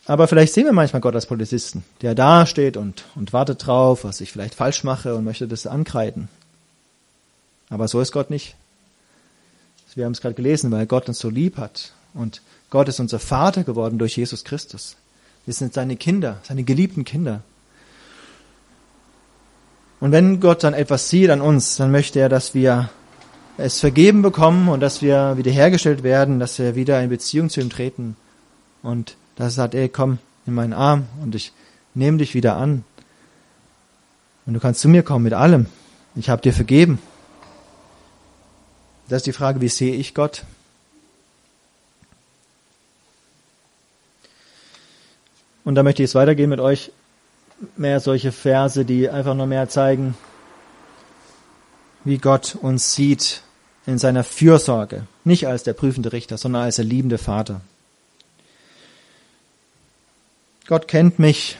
Aber 0.05 0.27
vielleicht 0.27 0.53
sehen 0.53 0.65
wir 0.65 0.73
manchmal 0.73 1.01
Gott 1.01 1.15
als 1.15 1.27
Polizisten, 1.27 1.83
der 2.01 2.15
da 2.15 2.45
steht 2.45 2.77
und, 2.77 3.05
und 3.15 3.31
wartet 3.31 3.65
drauf, 3.65 4.03
was 4.03 4.21
ich 4.21 4.31
vielleicht 4.31 4.55
falsch 4.55 4.83
mache 4.83 5.13
und 5.15 5.23
möchte 5.23 5.47
das 5.47 5.67
ankreiden. 5.67 6.29
Aber 7.69 7.87
so 7.87 8.01
ist 8.01 8.11
Gott 8.11 8.29
nicht. 8.29 8.55
Wir 9.95 10.05
haben 10.05 10.13
es 10.13 10.21
gerade 10.21 10.35
gelesen, 10.35 10.71
weil 10.71 10.85
Gott 10.85 11.07
uns 11.07 11.19
so 11.19 11.29
lieb 11.29 11.57
hat. 11.57 11.91
Und 12.13 12.41
Gott 12.69 12.87
ist 12.87 12.99
unser 12.99 13.19
Vater 13.19 13.63
geworden 13.63 13.99
durch 13.99 14.17
Jesus 14.17 14.43
Christus. 14.43 14.95
Wir 15.45 15.53
sind 15.53 15.73
seine 15.73 15.95
Kinder, 15.95 16.39
seine 16.43 16.63
geliebten 16.63 17.05
Kinder. 17.05 17.41
Und 19.99 20.11
wenn 20.11 20.39
Gott 20.39 20.63
dann 20.63 20.73
etwas 20.73 21.09
sieht 21.09 21.29
an 21.29 21.41
uns, 21.41 21.75
dann 21.77 21.91
möchte 21.91 22.19
er, 22.19 22.29
dass 22.29 22.53
wir 22.53 22.89
es 23.57 23.79
vergeben 23.79 24.21
bekommen 24.21 24.69
und 24.69 24.79
dass 24.79 25.01
wir 25.01 25.35
wiederhergestellt 25.37 26.03
werden, 26.03 26.39
dass 26.39 26.57
wir 26.59 26.75
wieder 26.75 27.01
in 27.01 27.09
Beziehung 27.09 27.49
zu 27.49 27.59
ihm 27.59 27.69
treten. 27.69 28.15
Und 28.81 29.17
er 29.37 29.49
sagt, 29.49 29.75
ey, 29.75 29.89
komm 29.89 30.19
in 30.45 30.53
meinen 30.53 30.73
Arm 30.73 31.07
und 31.21 31.35
ich 31.35 31.51
nehme 31.93 32.17
dich 32.17 32.33
wieder 32.33 32.55
an. 32.55 32.83
Und 34.45 34.53
du 34.53 34.59
kannst 34.59 34.81
zu 34.81 34.87
mir 34.87 35.03
kommen 35.03 35.23
mit 35.23 35.33
allem. 35.33 35.67
Ich 36.15 36.29
habe 36.29 36.41
dir 36.41 36.53
vergeben. 36.53 36.99
Das 39.09 39.17
ist 39.17 39.27
die 39.27 39.33
Frage, 39.33 39.59
wie 39.59 39.69
sehe 39.69 39.95
ich 39.95 40.13
Gott? 40.13 40.43
Und 45.65 45.75
da 45.75 45.83
möchte 45.83 46.01
ich 46.01 46.09
jetzt 46.09 46.15
weitergehen 46.15 46.49
mit 46.49 46.59
euch. 46.59 46.91
Mehr 47.75 47.99
solche 47.99 48.31
Verse, 48.31 48.85
die 48.85 49.09
einfach 49.09 49.35
nur 49.35 49.45
mehr 49.45 49.67
zeigen, 49.67 50.15
wie 52.05 52.17
Gott 52.17 52.55
uns 52.61 52.95
sieht 52.95 53.43
in 53.85 53.97
seiner 53.97 54.23
Fürsorge. 54.23 55.07
Nicht 55.23 55.47
als 55.47 55.63
der 55.63 55.73
prüfende 55.73 56.13
Richter, 56.13 56.37
sondern 56.37 56.63
als 56.63 56.77
der 56.77 56.85
liebende 56.85 57.17
Vater. 57.17 57.61
Gott 60.67 60.87
kennt 60.87 61.19
mich 61.19 61.57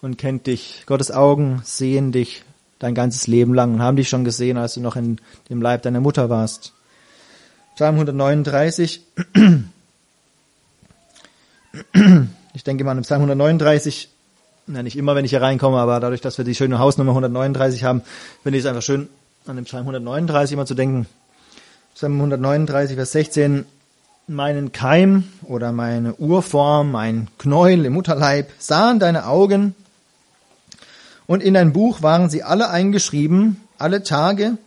und 0.00 0.18
kennt 0.18 0.46
dich. 0.46 0.82
Gottes 0.86 1.10
Augen 1.10 1.62
sehen 1.64 2.12
dich 2.12 2.42
dein 2.78 2.94
ganzes 2.94 3.28
Leben 3.28 3.54
lang 3.54 3.74
und 3.74 3.82
haben 3.82 3.96
dich 3.96 4.08
schon 4.08 4.24
gesehen, 4.24 4.58
als 4.58 4.74
du 4.74 4.80
noch 4.80 4.96
in 4.96 5.20
dem 5.48 5.62
Leib 5.62 5.82
deiner 5.82 6.00
Mutter 6.00 6.28
warst. 6.28 6.72
Psalm 7.76 7.94
139. 7.94 9.02
Ich 12.54 12.64
denke 12.64 12.84
mal 12.84 12.90
an 12.90 13.02
Psalm 13.02 13.22
139, 13.22 14.10
na 14.66 14.82
nicht 14.82 14.96
immer, 14.96 15.14
wenn 15.14 15.24
ich 15.24 15.30
hier 15.30 15.42
reinkomme, 15.42 15.78
aber 15.78 16.00
dadurch, 16.00 16.20
dass 16.20 16.38
wir 16.38 16.44
die 16.44 16.54
schöne 16.54 16.78
Hausnummer 16.78 17.12
139 17.12 17.84
haben, 17.84 18.02
finde 18.42 18.58
ich 18.58 18.64
es 18.64 18.68
einfach 18.68 18.82
schön, 18.82 19.08
an 19.46 19.56
dem 19.56 19.64
Psalm 19.64 19.82
139 19.82 20.52
immer 20.54 20.66
zu 20.66 20.74
denken. 20.74 21.06
Psalm 21.94 22.14
139, 22.14 22.96
Vers 22.96 23.12
16 23.12 23.66
meinen 24.28 24.72
Keim 24.72 25.24
oder 25.42 25.72
meine 25.72 26.14
Urform, 26.14 26.92
mein 26.92 27.28
Knäuel 27.38 27.84
im 27.84 27.92
Mutterleib, 27.94 28.50
sahen 28.58 28.98
deine 28.98 29.26
Augen, 29.26 29.74
und 31.26 31.42
in 31.42 31.54
dein 31.54 31.72
Buch 31.72 32.02
waren 32.02 32.28
sie 32.30 32.42
alle 32.42 32.68
eingeschrieben, 32.70 33.60
alle 33.78 34.02
Tage, 34.02 34.58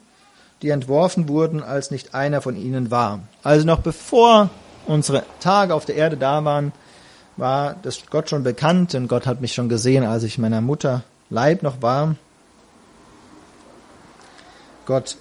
die 0.61 0.69
entworfen 0.69 1.27
wurden, 1.27 1.61
als 1.61 1.91
nicht 1.91 2.15
einer 2.15 2.41
von 2.41 2.55
ihnen 2.55 2.91
war. 2.91 3.19
Also 3.43 3.65
noch 3.65 3.79
bevor 3.81 4.49
unsere 4.87 5.23
Tage 5.39 5.75
auf 5.75 5.85
der 5.85 5.95
Erde 5.95 6.17
da 6.17 6.43
waren, 6.45 6.71
war 7.37 7.75
das 7.81 8.05
Gott 8.09 8.29
schon 8.29 8.43
bekannt 8.43 8.95
und 8.95 9.07
Gott 9.07 9.25
hat 9.25 9.41
mich 9.41 9.53
schon 9.53 9.69
gesehen, 9.69 10.03
als 10.03 10.23
ich 10.23 10.37
meiner 10.37 10.61
Mutter 10.61 11.03
Leib 11.29 11.63
noch 11.63 11.81
war. 11.81 12.15
Gott, 14.85 15.17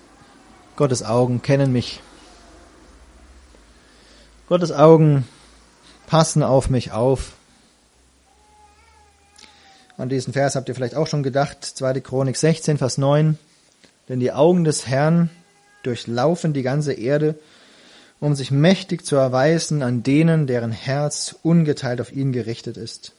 Gottes 0.77 1.03
Augen 1.03 1.43
kennen 1.43 1.73
mich 1.73 2.01
Gottes 4.47 4.73
Augen 4.73 5.27
passen 6.07 6.43
auf 6.43 6.69
mich 6.69 6.93
auf. 6.93 7.33
An 9.97 10.11
diesen 10.11 10.35
Vers 10.35 10.55
habt 10.55 10.69
ihr 10.69 10.75
vielleicht 10.75 10.97
auch 10.97 11.07
schon 11.07 11.23
gedacht. 11.23 11.65
2. 11.65 12.01
Chronik 12.01 12.37
16, 12.37 12.77
Vers 12.77 12.99
9. 12.99 13.39
Denn 14.09 14.21
die 14.21 14.33
Augen 14.33 14.65
des 14.65 14.87
Herrn 14.87 15.31
durchlaufen 15.83 16.53
die 16.53 16.63
ganze 16.63 16.93
Erde, 16.93 17.39
um 18.25 18.35
sich 18.35 18.51
mächtig 18.51 19.05
zu 19.05 19.17
erweisen 19.17 19.83
an 19.83 20.03
denen, 20.03 20.47
deren 20.47 20.73
Herz 20.73 21.37
ungeteilt 21.43 22.01
auf 22.01 22.11
ihn 22.11 22.33
gerichtet 22.33 22.79
ist. 22.79 23.13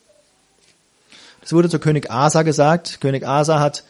Das 1.41 1.53
wurde 1.53 1.69
zu 1.69 1.77
König 1.77 2.09
Asa 2.09 2.41
gesagt. 2.41 3.01
König 3.01 3.23
Asa 3.23 3.59
hat, 3.59 3.83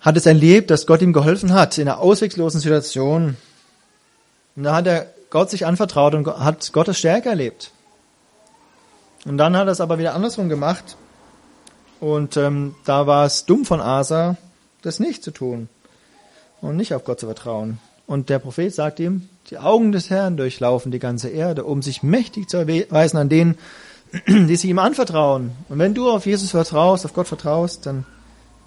hat 0.00 0.16
es 0.16 0.24
erlebt, 0.24 0.70
dass 0.70 0.86
Gott 0.86 1.02
ihm 1.02 1.12
geholfen 1.12 1.52
hat 1.52 1.76
in 1.76 1.86
einer 1.86 1.98
ausweglosen 1.98 2.58
Situation. 2.58 3.36
Und 4.56 4.62
da 4.62 4.76
hat 4.76 4.86
er 4.86 5.08
Gott 5.28 5.50
sich 5.50 5.66
anvertraut 5.66 6.14
und 6.14 6.26
hat 6.26 6.72
Gottes 6.72 6.98
Stärke 6.98 7.28
erlebt. 7.28 7.70
Und 9.26 9.36
dann 9.36 9.58
hat 9.58 9.68
er 9.68 9.72
es 9.72 9.82
aber 9.82 9.98
wieder 9.98 10.14
andersrum 10.14 10.48
gemacht. 10.48 10.96
Und 12.00 12.38
ähm, 12.38 12.76
da 12.86 13.06
war 13.06 13.26
es 13.26 13.44
dumm 13.44 13.66
von 13.66 13.82
Asa, 13.82 14.38
das 14.80 15.00
nicht 15.00 15.22
zu 15.22 15.32
tun 15.32 15.68
und 16.62 16.78
nicht 16.78 16.94
auf 16.94 17.04
Gott 17.04 17.20
zu 17.20 17.26
vertrauen. 17.26 17.78
Und 18.06 18.28
der 18.28 18.38
Prophet 18.38 18.74
sagt 18.74 19.00
ihm, 19.00 19.28
die 19.50 19.58
Augen 19.58 19.92
des 19.92 20.10
Herrn 20.10 20.36
durchlaufen 20.36 20.92
die 20.92 20.98
ganze 20.98 21.28
Erde, 21.28 21.64
um 21.64 21.82
sich 21.82 22.02
mächtig 22.02 22.48
zu 22.48 22.56
erweisen 22.56 23.16
an 23.16 23.28
denen, 23.28 23.58
die 24.28 24.56
sich 24.56 24.70
ihm 24.70 24.78
anvertrauen. 24.78 25.52
Und 25.68 25.78
wenn 25.78 25.94
du 25.94 26.10
auf 26.10 26.26
Jesus 26.26 26.50
vertraust, 26.50 27.04
auf 27.04 27.14
Gott 27.14 27.28
vertraust, 27.28 27.86
dann 27.86 28.04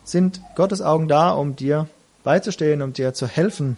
sind 0.03 0.41
Gottes 0.55 0.81
Augen 0.81 1.07
da, 1.07 1.31
um 1.31 1.55
dir 1.55 1.87
beizustehen, 2.23 2.81
um 2.81 2.93
dir 2.93 3.13
zu 3.13 3.27
helfen. 3.27 3.77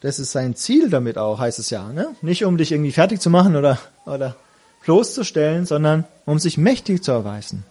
Das 0.00 0.18
ist 0.18 0.32
sein 0.32 0.56
Ziel 0.56 0.90
damit 0.90 1.16
auch, 1.16 1.38
heißt 1.38 1.58
es 1.58 1.70
ja. 1.70 1.92
Ne? 1.92 2.08
Nicht 2.22 2.44
um 2.44 2.56
dich 2.58 2.72
irgendwie 2.72 2.92
fertig 2.92 3.20
zu 3.20 3.30
machen 3.30 3.56
oder, 3.56 3.78
oder 4.04 4.36
bloßzustellen, 4.84 5.64
sondern 5.64 6.04
um 6.26 6.38
sich 6.38 6.58
mächtig 6.58 7.04
zu 7.04 7.12
erweisen, 7.12 7.64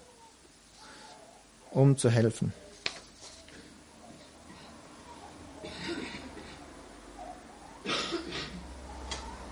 um 1.71 1.97
zu 1.97 2.09
helfen. 2.09 2.53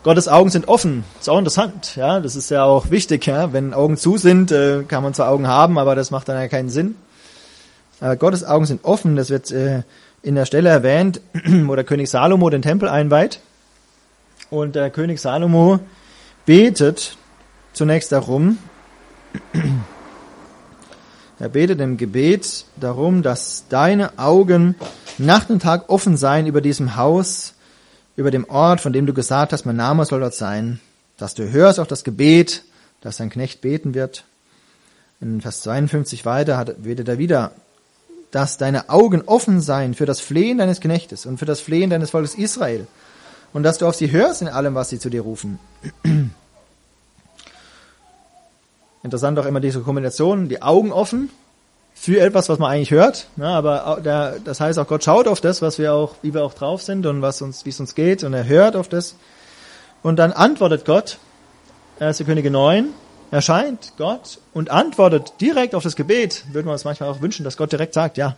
Gottes 0.09 0.27
Augen 0.27 0.49
sind 0.49 0.67
offen. 0.67 1.03
Das 1.13 1.27
ist 1.27 1.29
auch 1.29 1.37
interessant. 1.37 1.95
Ja, 1.95 2.19
das 2.19 2.35
ist 2.35 2.49
ja 2.49 2.63
auch 2.63 2.89
wichtig. 2.89 3.27
Ja? 3.27 3.53
Wenn 3.53 3.75
Augen 3.75 3.95
zu 3.95 4.17
sind, 4.17 4.51
äh, 4.51 4.81
kann 4.81 5.03
man 5.03 5.13
zwar 5.13 5.29
Augen 5.29 5.47
haben, 5.47 5.77
aber 5.77 5.93
das 5.93 6.09
macht 6.09 6.27
dann 6.27 6.41
ja 6.41 6.47
keinen 6.47 6.69
Sinn. 6.69 6.95
Aber 8.01 8.15
Gottes 8.15 8.43
Augen 8.43 8.65
sind 8.65 8.85
offen. 8.85 9.15
Das 9.15 9.29
wird 9.29 9.51
äh, 9.51 9.83
in 10.23 10.33
der 10.33 10.45
Stelle 10.45 10.69
erwähnt, 10.69 11.21
wo 11.45 11.75
der 11.75 11.83
König 11.83 12.09
Salomo 12.09 12.49
den 12.49 12.63
Tempel 12.63 12.89
einweiht. 12.89 13.39
Und 14.49 14.73
der 14.73 14.89
König 14.89 15.21
Salomo 15.21 15.79
betet 16.47 17.15
zunächst 17.73 18.11
darum, 18.11 18.57
er 21.39 21.49
betet 21.49 21.79
im 21.81 21.97
Gebet 21.97 22.65
darum, 22.77 23.21
dass 23.21 23.65
deine 23.69 24.17
Augen 24.17 24.73
Nacht 25.19 25.51
und 25.51 25.61
Tag 25.61 25.87
offen 25.87 26.17
seien 26.17 26.47
über 26.47 26.61
diesem 26.61 26.95
Haus, 26.95 27.53
über 28.19 28.31
dem 28.31 28.49
Ort, 28.49 28.81
von 28.81 28.91
dem 28.91 29.05
du 29.05 29.13
gesagt 29.13 29.53
hast, 29.53 29.65
mein 29.65 29.77
Name 29.77 30.03
soll 30.03 30.19
dort 30.19 30.33
sein, 30.33 30.81
dass 31.17 31.35
du 31.35 31.49
hörst 31.49 31.79
auch 31.79 31.87
das 31.87 32.03
Gebet, 32.03 32.63
das 32.99 33.15
dein 33.15 33.29
Knecht 33.29 33.61
beten 33.61 33.93
wird. 33.93 34.25
In 35.21 35.39
Vers 35.39 35.61
52 35.61 36.25
weiter 36.25 36.65
betet 36.77 37.07
er 37.07 37.17
wieder, 37.17 37.53
dass 38.31 38.57
deine 38.57 38.89
Augen 38.89 39.21
offen 39.25 39.61
seien 39.61 39.93
für 39.93 40.05
das 40.05 40.19
Flehen 40.19 40.57
deines 40.57 40.81
Knechtes 40.81 41.25
und 41.25 41.37
für 41.37 41.45
das 41.45 41.61
Flehen 41.61 41.89
deines 41.89 42.09
Volkes 42.09 42.35
Israel 42.35 42.87
und 43.53 43.63
dass 43.63 43.77
du 43.77 43.87
auf 43.87 43.95
sie 43.95 44.11
hörst 44.11 44.41
in 44.41 44.49
allem, 44.49 44.75
was 44.75 44.89
sie 44.89 44.99
zu 44.99 45.09
dir 45.09 45.21
rufen. 45.21 45.57
Interessant 49.03 49.39
auch 49.39 49.45
immer 49.45 49.61
diese 49.61 49.79
Kombination, 49.79 50.49
die 50.49 50.61
Augen 50.61 50.91
offen 50.91 51.29
für 51.99 52.21
etwas, 52.21 52.47
was 52.47 52.59
man 52.59 52.71
eigentlich 52.71 52.91
hört, 52.91 53.27
ne, 53.35 53.47
aber 53.47 53.99
der, 54.03 54.37
das 54.43 54.61
heißt 54.61 54.79
auch 54.79 54.87
Gott 54.87 55.03
schaut 55.03 55.27
auf 55.27 55.41
das, 55.41 55.61
was 55.61 55.79
wir 55.79 55.93
auch, 55.93 56.15
wie 56.21 56.33
wir 56.33 56.43
auch 56.43 56.53
drauf 56.53 56.81
sind 56.81 57.05
und 57.05 57.21
was 57.21 57.41
uns, 57.41 57.65
wie 57.65 57.69
es 57.69 57.79
uns 57.79 57.93
geht 57.93 58.23
und 58.23 58.33
er 58.33 58.47
hört 58.47 58.75
auf 58.75 58.87
das 58.87 59.15
und 60.01 60.17
dann 60.17 60.31
antwortet 60.31 60.85
Gott, 60.85 61.17
1. 61.99 62.19
Könige 62.25 62.51
9, 62.51 62.87
erscheint 63.31 63.93
Gott 63.97 64.39
und 64.53 64.69
antwortet 64.71 65.33
direkt 65.41 65.75
auf 65.75 65.83
das 65.83 65.95
Gebet. 65.95 66.45
Würden 66.51 66.67
wir 66.67 66.71
uns 66.73 66.85
manchmal 66.85 67.09
auch 67.09 67.21
wünschen, 67.21 67.43
dass 67.43 67.57
Gott 67.57 67.71
direkt 67.71 67.93
sagt, 67.93 68.17
ja, 68.17 68.37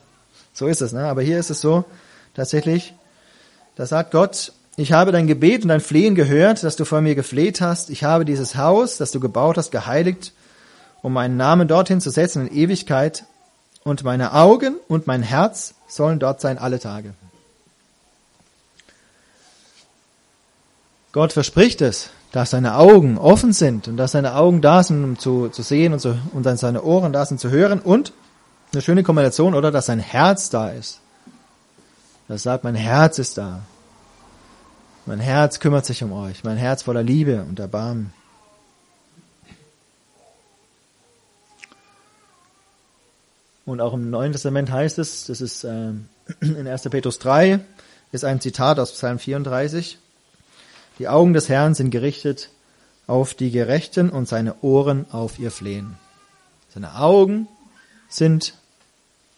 so 0.53 0.67
ist 0.67 0.81
es. 0.81 0.91
Ne? 0.91 1.05
Aber 1.05 1.21
hier 1.21 1.37
ist 1.37 1.51
es 1.51 1.61
so, 1.61 1.85
tatsächlich, 2.33 2.93
da 3.75 3.85
sagt 3.85 4.11
Gott, 4.11 4.53
ich 4.75 4.91
habe 4.91 5.11
dein 5.11 5.27
Gebet 5.27 5.63
und 5.63 5.69
dein 5.69 5.81
Flehen 5.81 6.15
gehört, 6.15 6.63
dass 6.63 6.75
du 6.75 6.85
vor 6.85 7.01
mir 7.01 7.13
gefleht 7.13 7.61
hast. 7.61 7.89
Ich 7.89 8.03
habe 8.03 8.25
dieses 8.25 8.55
Haus, 8.55 8.97
das 8.97 9.11
du 9.11 9.19
gebaut 9.19 9.57
hast, 9.57 9.71
geheiligt, 9.71 10.33
um 11.01 11.13
meinen 11.13 11.37
Namen 11.37 11.67
dorthin 11.67 12.01
zu 12.01 12.09
setzen 12.09 12.47
in 12.47 12.55
Ewigkeit. 12.55 13.25
Und 13.83 14.03
meine 14.03 14.33
Augen 14.33 14.75
und 14.87 15.07
mein 15.07 15.23
Herz 15.23 15.73
sollen 15.87 16.19
dort 16.19 16.41
sein 16.41 16.57
alle 16.57 16.79
Tage. 16.79 17.13
Gott 21.11 21.33
verspricht 21.33 21.81
es, 21.81 22.09
dass 22.31 22.51
seine 22.51 22.77
Augen 22.77 23.17
offen 23.17 23.51
sind 23.51 23.87
und 23.87 23.97
dass 23.97 24.13
seine 24.13 24.35
Augen 24.35 24.61
da 24.61 24.83
sind, 24.83 25.03
um 25.03 25.19
zu, 25.19 25.49
zu 25.49 25.61
sehen 25.61 25.91
und, 25.91 25.99
zu, 25.99 26.17
und 26.33 26.45
dann 26.45 26.57
seine 26.57 26.83
Ohren 26.83 27.11
da 27.11 27.25
sind 27.25 27.39
zu 27.39 27.49
hören 27.49 27.79
und 27.79 28.13
eine 28.71 28.81
schöne 28.81 29.03
Kombination, 29.03 29.53
oder 29.53 29.69
dass 29.69 29.87
sein 29.87 29.99
Herz 29.99 30.49
da 30.49 30.69
ist. 30.69 31.01
Das 32.29 32.43
sagt, 32.43 32.63
mein 32.63 32.75
Herz 32.75 33.19
ist 33.19 33.37
da. 33.37 33.63
Mein 35.05 35.19
Herz 35.19 35.59
kümmert 35.59 35.85
sich 35.85 36.03
um 36.03 36.13
euch, 36.13 36.45
mein 36.45 36.55
Herz 36.55 36.83
voller 36.83 37.03
Liebe 37.03 37.43
und 37.43 37.59
Erbarmen. 37.59 38.13
Und 43.71 43.79
auch 43.79 43.93
im 43.93 44.09
Neuen 44.09 44.33
Testament 44.33 44.69
heißt 44.69 44.99
es, 44.99 45.27
das 45.27 45.39
ist 45.39 45.63
äh, 45.63 45.93
in 46.41 46.67
1. 46.67 46.81
Petrus 46.89 47.19
3, 47.19 47.61
ist 48.11 48.25
ein 48.25 48.41
Zitat 48.41 48.79
aus 48.79 48.91
Psalm 48.91 49.17
34. 49.17 49.97
Die 50.99 51.07
Augen 51.07 51.31
des 51.31 51.47
Herrn 51.47 51.73
sind 51.73 51.89
gerichtet 51.89 52.49
auf 53.07 53.33
die 53.33 53.49
Gerechten 53.49 54.09
und 54.09 54.27
seine 54.27 54.61
Ohren 54.61 55.09
auf 55.09 55.39
ihr 55.39 55.51
Flehen. 55.51 55.97
Seine 56.73 56.97
Augen 56.97 57.47
sind 58.09 58.55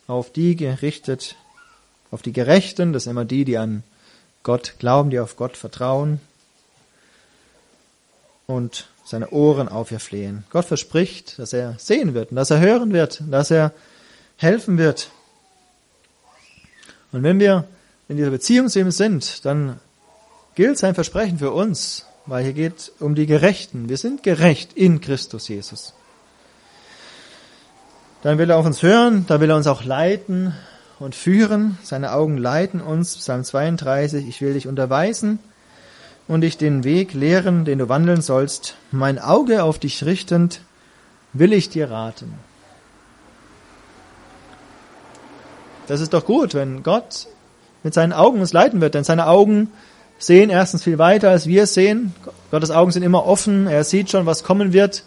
auf 0.07 0.33
die 0.33 0.55
gerichtet, 0.55 1.35
auf 2.09 2.23
die 2.23 2.33
Gerechten, 2.33 2.91
das 2.91 3.03
sind 3.03 3.11
immer 3.11 3.25
die, 3.25 3.45
die 3.45 3.59
an 3.59 3.83
Gott 4.41 4.73
glauben, 4.79 5.11
die 5.11 5.19
auf 5.19 5.37
Gott 5.37 5.57
vertrauen 5.57 6.19
und 8.47 8.87
seine 9.05 9.29
Ohren 9.29 9.69
auf 9.69 9.91
ihr 9.91 9.99
flehen. 9.99 10.43
Gott 10.49 10.65
verspricht, 10.65 11.37
dass 11.37 11.53
er 11.53 11.75
sehen 11.77 12.15
wird 12.15 12.31
und 12.31 12.37
dass 12.37 12.49
er 12.49 12.61
hören 12.61 12.93
wird, 12.93 13.21
dass 13.29 13.51
er 13.51 13.73
helfen 14.43 14.77
wird. 14.77 15.09
Und 17.11 17.23
wenn 17.23 17.39
wir 17.39 17.65
in 18.07 18.17
dieser 18.17 18.31
Beziehung 18.31 18.69
zu 18.69 18.79
ihm 18.79 18.91
sind, 18.91 19.45
dann 19.45 19.79
gilt 20.55 20.77
sein 20.77 20.95
Versprechen 20.95 21.39
für 21.39 21.51
uns, 21.51 22.05
weil 22.25 22.43
hier 22.43 22.53
geht 22.53 22.91
um 22.99 23.15
die 23.15 23.25
Gerechten. 23.25 23.89
Wir 23.89 23.97
sind 23.97 24.23
gerecht 24.23 24.73
in 24.73 25.01
Christus 25.01 25.47
Jesus. 25.47 25.93
Dann 28.21 28.37
will 28.37 28.49
er 28.49 28.57
auf 28.57 28.65
uns 28.65 28.81
hören, 28.81 29.25
da 29.27 29.41
will 29.41 29.49
er 29.49 29.57
uns 29.57 29.67
auch 29.67 29.83
leiten 29.83 30.53
und 30.99 31.15
führen. 31.15 31.77
Seine 31.83 32.13
Augen 32.13 32.37
leiten 32.37 32.81
uns. 32.81 33.17
Psalm 33.17 33.43
32, 33.43 34.27
ich 34.27 34.41
will 34.41 34.53
dich 34.53 34.67
unterweisen 34.67 35.39
und 36.27 36.41
dich 36.41 36.57
den 36.57 36.83
Weg 36.83 37.13
lehren, 37.13 37.65
den 37.65 37.79
du 37.79 37.89
wandeln 37.89 38.21
sollst. 38.21 38.75
Mein 38.91 39.19
Auge 39.19 39.63
auf 39.63 39.77
dich 39.77 40.05
richtend, 40.05 40.61
will 41.33 41.51
ich 41.51 41.69
dir 41.69 41.91
raten. 41.91 42.33
Das 45.87 45.99
ist 45.99 46.13
doch 46.13 46.25
gut, 46.25 46.53
wenn 46.53 46.81
Gott 46.81 47.27
mit 47.83 47.93
seinen 47.93 48.13
Augen 48.13 48.39
uns 48.39 48.53
leiten 48.53 48.79
wird, 48.79 48.95
denn 48.95 49.03
seine 49.03 49.27
Augen 49.27 49.71
sehen 50.17 50.49
erstens 50.49 50.83
viel 50.83 50.97
weiter, 50.97 51.29
als 51.29 51.47
wir 51.47 51.67
sehen. 51.67 52.13
Gottes 52.51 52.71
Augen 52.71 52.91
sind 52.91 53.03
immer 53.03 53.25
offen, 53.25 53.67
er 53.67 53.83
sieht 53.83 54.09
schon, 54.09 54.25
was 54.25 54.43
kommen 54.43 54.71
wird 54.71 55.03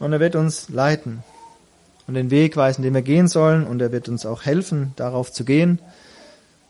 und 0.00 0.12
er 0.12 0.18
wird 0.18 0.34
uns 0.34 0.68
leiten 0.68 1.22
und 2.06 2.14
den 2.14 2.30
Weg 2.30 2.56
weisen, 2.56 2.82
den 2.82 2.94
wir 2.94 3.02
gehen 3.02 3.28
sollen 3.28 3.64
und 3.64 3.80
er 3.80 3.92
wird 3.92 4.08
uns 4.08 4.26
auch 4.26 4.44
helfen, 4.44 4.92
darauf 4.96 5.32
zu 5.32 5.44
gehen. 5.44 5.80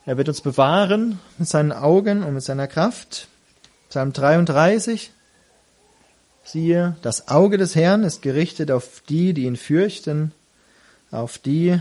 Er 0.04 0.18
wird 0.18 0.28
uns 0.28 0.40
bewahren 0.40 1.18
mit 1.38 1.48
seinen 1.48 1.72
Augen 1.72 2.22
und 2.22 2.34
mit 2.34 2.42
seiner 2.42 2.66
Kraft. 2.66 3.28
Psalm 3.88 4.12
33. 4.12 5.10
Siehe, 6.44 6.96
das 7.02 7.28
Auge 7.28 7.58
des 7.58 7.74
Herrn 7.74 8.04
ist 8.04 8.22
gerichtet 8.22 8.70
auf 8.70 9.02
die, 9.08 9.32
die 9.32 9.44
ihn 9.44 9.56
fürchten, 9.56 10.32
auf 11.10 11.38
die, 11.38 11.80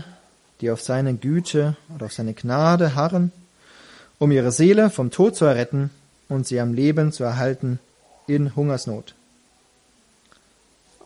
die 0.60 0.70
auf 0.70 0.80
seine 0.80 1.14
Güte 1.14 1.76
und 1.88 2.02
auf 2.02 2.12
seine 2.12 2.34
Gnade 2.34 2.94
harren, 2.94 3.32
um 4.18 4.30
ihre 4.30 4.52
Seele 4.52 4.90
vom 4.90 5.10
Tod 5.10 5.36
zu 5.36 5.44
erretten 5.44 5.90
und 6.28 6.46
sie 6.46 6.60
am 6.60 6.72
Leben 6.72 7.12
zu 7.12 7.24
erhalten 7.24 7.78
in 8.26 8.56
Hungersnot. 8.56 9.14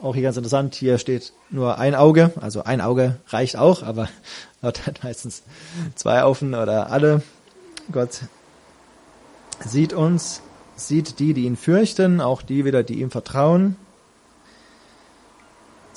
Auch 0.02 0.14
hier 0.14 0.22
ganz 0.22 0.36
interessant, 0.38 0.74
hier 0.74 0.96
steht 0.96 1.32
nur 1.50 1.78
ein 1.78 1.94
Auge, 1.94 2.32
also 2.40 2.64
ein 2.64 2.80
Auge 2.80 3.16
reicht 3.28 3.56
auch, 3.56 3.82
aber 3.82 4.08
Gott 4.62 4.86
hat 4.86 5.04
meistens 5.04 5.42
zwei 5.94 6.22
Augen 6.22 6.54
oder 6.54 6.90
alle. 6.90 7.22
Gott 7.92 8.20
sieht 9.64 9.92
uns, 9.92 10.40
sieht 10.76 11.18
die, 11.18 11.34
die 11.34 11.44
ihn 11.44 11.56
fürchten, 11.56 12.20
auch 12.20 12.40
die 12.40 12.64
wieder, 12.64 12.82
die 12.82 13.00
ihm 13.00 13.10
vertrauen. 13.10 13.76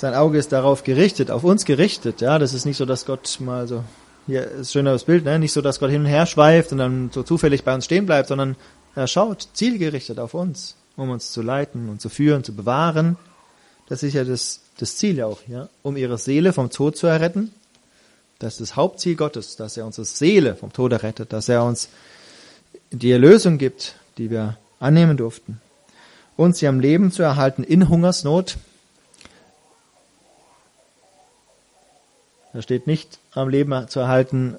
Sein 0.04 0.16
Auge 0.16 0.38
ist 0.38 0.52
darauf 0.52 0.84
gerichtet, 0.84 1.32
auf 1.32 1.46
uns 1.46 1.64
gerichtet. 1.64 2.20
Ja, 2.20 2.38
das 2.38 2.54
ist 2.54 2.66
nicht 2.66 2.76
so, 2.76 2.84
dass 2.84 3.06
Gott 3.06 3.40
mal 3.40 3.70
so, 3.70 3.86
hier 4.28 4.46
ist 4.52 4.74
schön 4.74 4.84
das 4.84 5.06
Bild, 5.06 5.24
ne? 5.24 5.40
nicht 5.40 5.54
so, 5.54 5.62
dass 5.62 5.80
Gott 5.80 5.92
hin 5.92 6.02
und 6.02 6.08
her 6.08 6.26
schweift 6.26 6.74
und 6.74 6.80
dann 6.80 7.10
so 7.14 7.24
zufällig 7.24 7.64
bei 7.64 7.74
uns 7.74 7.86
stehen 7.86 8.06
bleibt, 8.06 8.28
sondern 8.28 8.58
er 8.96 9.08
schaut 9.08 9.48
zielgerichtet 9.54 10.20
auf 10.20 10.34
uns, 10.34 10.76
um 10.98 11.10
uns 11.10 11.32
zu 11.32 11.42
leiten 11.42 11.88
und 11.88 12.02
zu 12.02 12.10
führen, 12.10 12.44
zu 12.44 12.54
bewahren. 12.54 13.16
Das 13.88 14.04
ist 14.04 14.14
ja 14.14 14.26
das, 14.26 14.60
das 14.78 14.98
Ziel 14.98 15.16
ja 15.16 15.26
auch, 15.26 15.40
ja, 15.48 15.70
um 15.84 15.96
ihre 15.96 16.18
Seele 16.18 16.52
vom 16.52 16.70
Tod 16.70 16.98
zu 16.98 17.08
erretten. 17.08 17.54
Das 18.40 18.56
ist 18.56 18.60
das 18.60 18.76
Hauptziel 18.76 19.16
Gottes, 19.16 19.56
dass 19.56 19.78
er 19.78 19.86
unsere 19.86 20.04
Seele 20.04 20.58
vom 20.58 20.74
Tod 20.74 20.92
errettet, 20.92 21.32
dass 21.32 21.48
er 21.48 21.64
uns 21.64 21.88
die 22.92 23.12
Erlösung 23.12 23.58
gibt, 23.58 23.96
die 24.18 24.30
wir 24.30 24.58
annehmen 24.82 25.16
durften. 25.16 25.62
Und 26.36 26.58
sie 26.58 26.68
am 26.68 26.82
Leben 26.82 27.10
zu 27.14 27.24
erhalten 27.24 27.64
in 27.64 27.88
Hungersnot. 27.88 28.58
Da 32.54 32.62
steht 32.62 32.86
nicht 32.86 33.20
am 33.34 33.50
Leben 33.50 33.88
zu 33.88 34.00
erhalten 34.00 34.58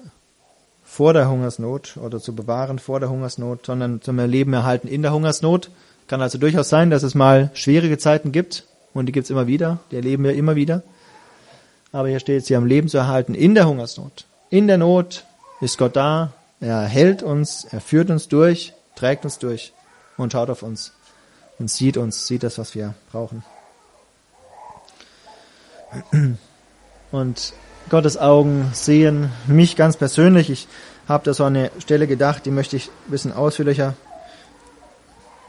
vor 0.82 1.12
der 1.12 1.30
Hungersnot 1.30 1.96
oder 1.96 2.20
zu 2.20 2.34
bewahren 2.34 2.78
vor 2.78 3.00
der 3.00 3.08
Hungersnot, 3.08 3.66
sondern 3.66 4.02
zum 4.02 4.18
Leben 4.18 4.52
erhalten 4.52 4.88
in 4.88 5.02
der 5.02 5.12
Hungersnot. 5.12 5.70
Kann 6.08 6.20
also 6.20 6.36
durchaus 6.36 6.68
sein, 6.68 6.90
dass 6.90 7.02
es 7.02 7.14
mal 7.14 7.50
schwierige 7.54 7.96
Zeiten 7.96 8.32
gibt, 8.32 8.66
und 8.92 9.06
die 9.06 9.12
gibt's 9.12 9.30
immer 9.30 9.46
wieder, 9.46 9.78
die 9.90 9.96
erleben 9.96 10.24
wir 10.24 10.34
immer 10.34 10.56
wieder. 10.56 10.82
Aber 11.92 12.08
hier 12.08 12.20
steht, 12.20 12.44
sie 12.44 12.56
haben 12.56 12.66
Leben 12.66 12.88
zu 12.88 12.98
erhalten 12.98 13.34
in 13.34 13.54
der 13.54 13.66
Hungersnot. 13.66 14.26
In 14.50 14.66
der 14.66 14.78
Not 14.78 15.24
ist 15.60 15.78
Gott 15.78 15.96
da, 15.96 16.32
er 16.60 16.82
hält 16.82 17.22
uns, 17.22 17.64
er 17.64 17.80
führt 17.80 18.10
uns 18.10 18.28
durch, 18.28 18.72
trägt 18.96 19.24
uns 19.24 19.38
durch 19.38 19.72
und 20.16 20.32
schaut 20.32 20.50
auf 20.50 20.62
uns 20.62 20.92
und 21.58 21.70
sieht 21.70 21.96
uns, 21.96 22.26
sieht 22.26 22.42
das, 22.42 22.58
was 22.58 22.74
wir 22.74 22.94
brauchen. 23.10 23.44
Und 27.12 27.52
Gottes 27.90 28.16
Augen 28.16 28.70
sehen 28.72 29.30
mich 29.46 29.76
ganz 29.76 29.96
persönlich. 29.96 30.50
Ich 30.50 30.68
habe 31.06 31.24
da 31.24 31.34
so 31.34 31.44
eine 31.44 31.70
Stelle 31.78 32.06
gedacht, 32.06 32.46
die 32.46 32.50
möchte 32.50 32.76
ich 32.76 32.88
ein 32.88 33.10
bisschen 33.10 33.32
ausführlicher 33.32 33.94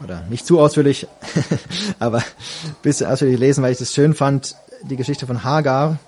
oder 0.02 0.22
nicht 0.28 0.46
zu 0.46 0.60
ausführlich, 0.60 1.08
aber 1.98 2.18
ein 2.18 2.76
bisschen 2.82 3.10
ausführlich 3.10 3.40
lesen, 3.40 3.62
weil 3.64 3.72
ich 3.72 3.78
das 3.78 3.94
schön 3.94 4.14
fand, 4.14 4.56
die 4.82 4.96
Geschichte 4.96 5.26
von 5.26 5.44
Hagar. 5.44 5.98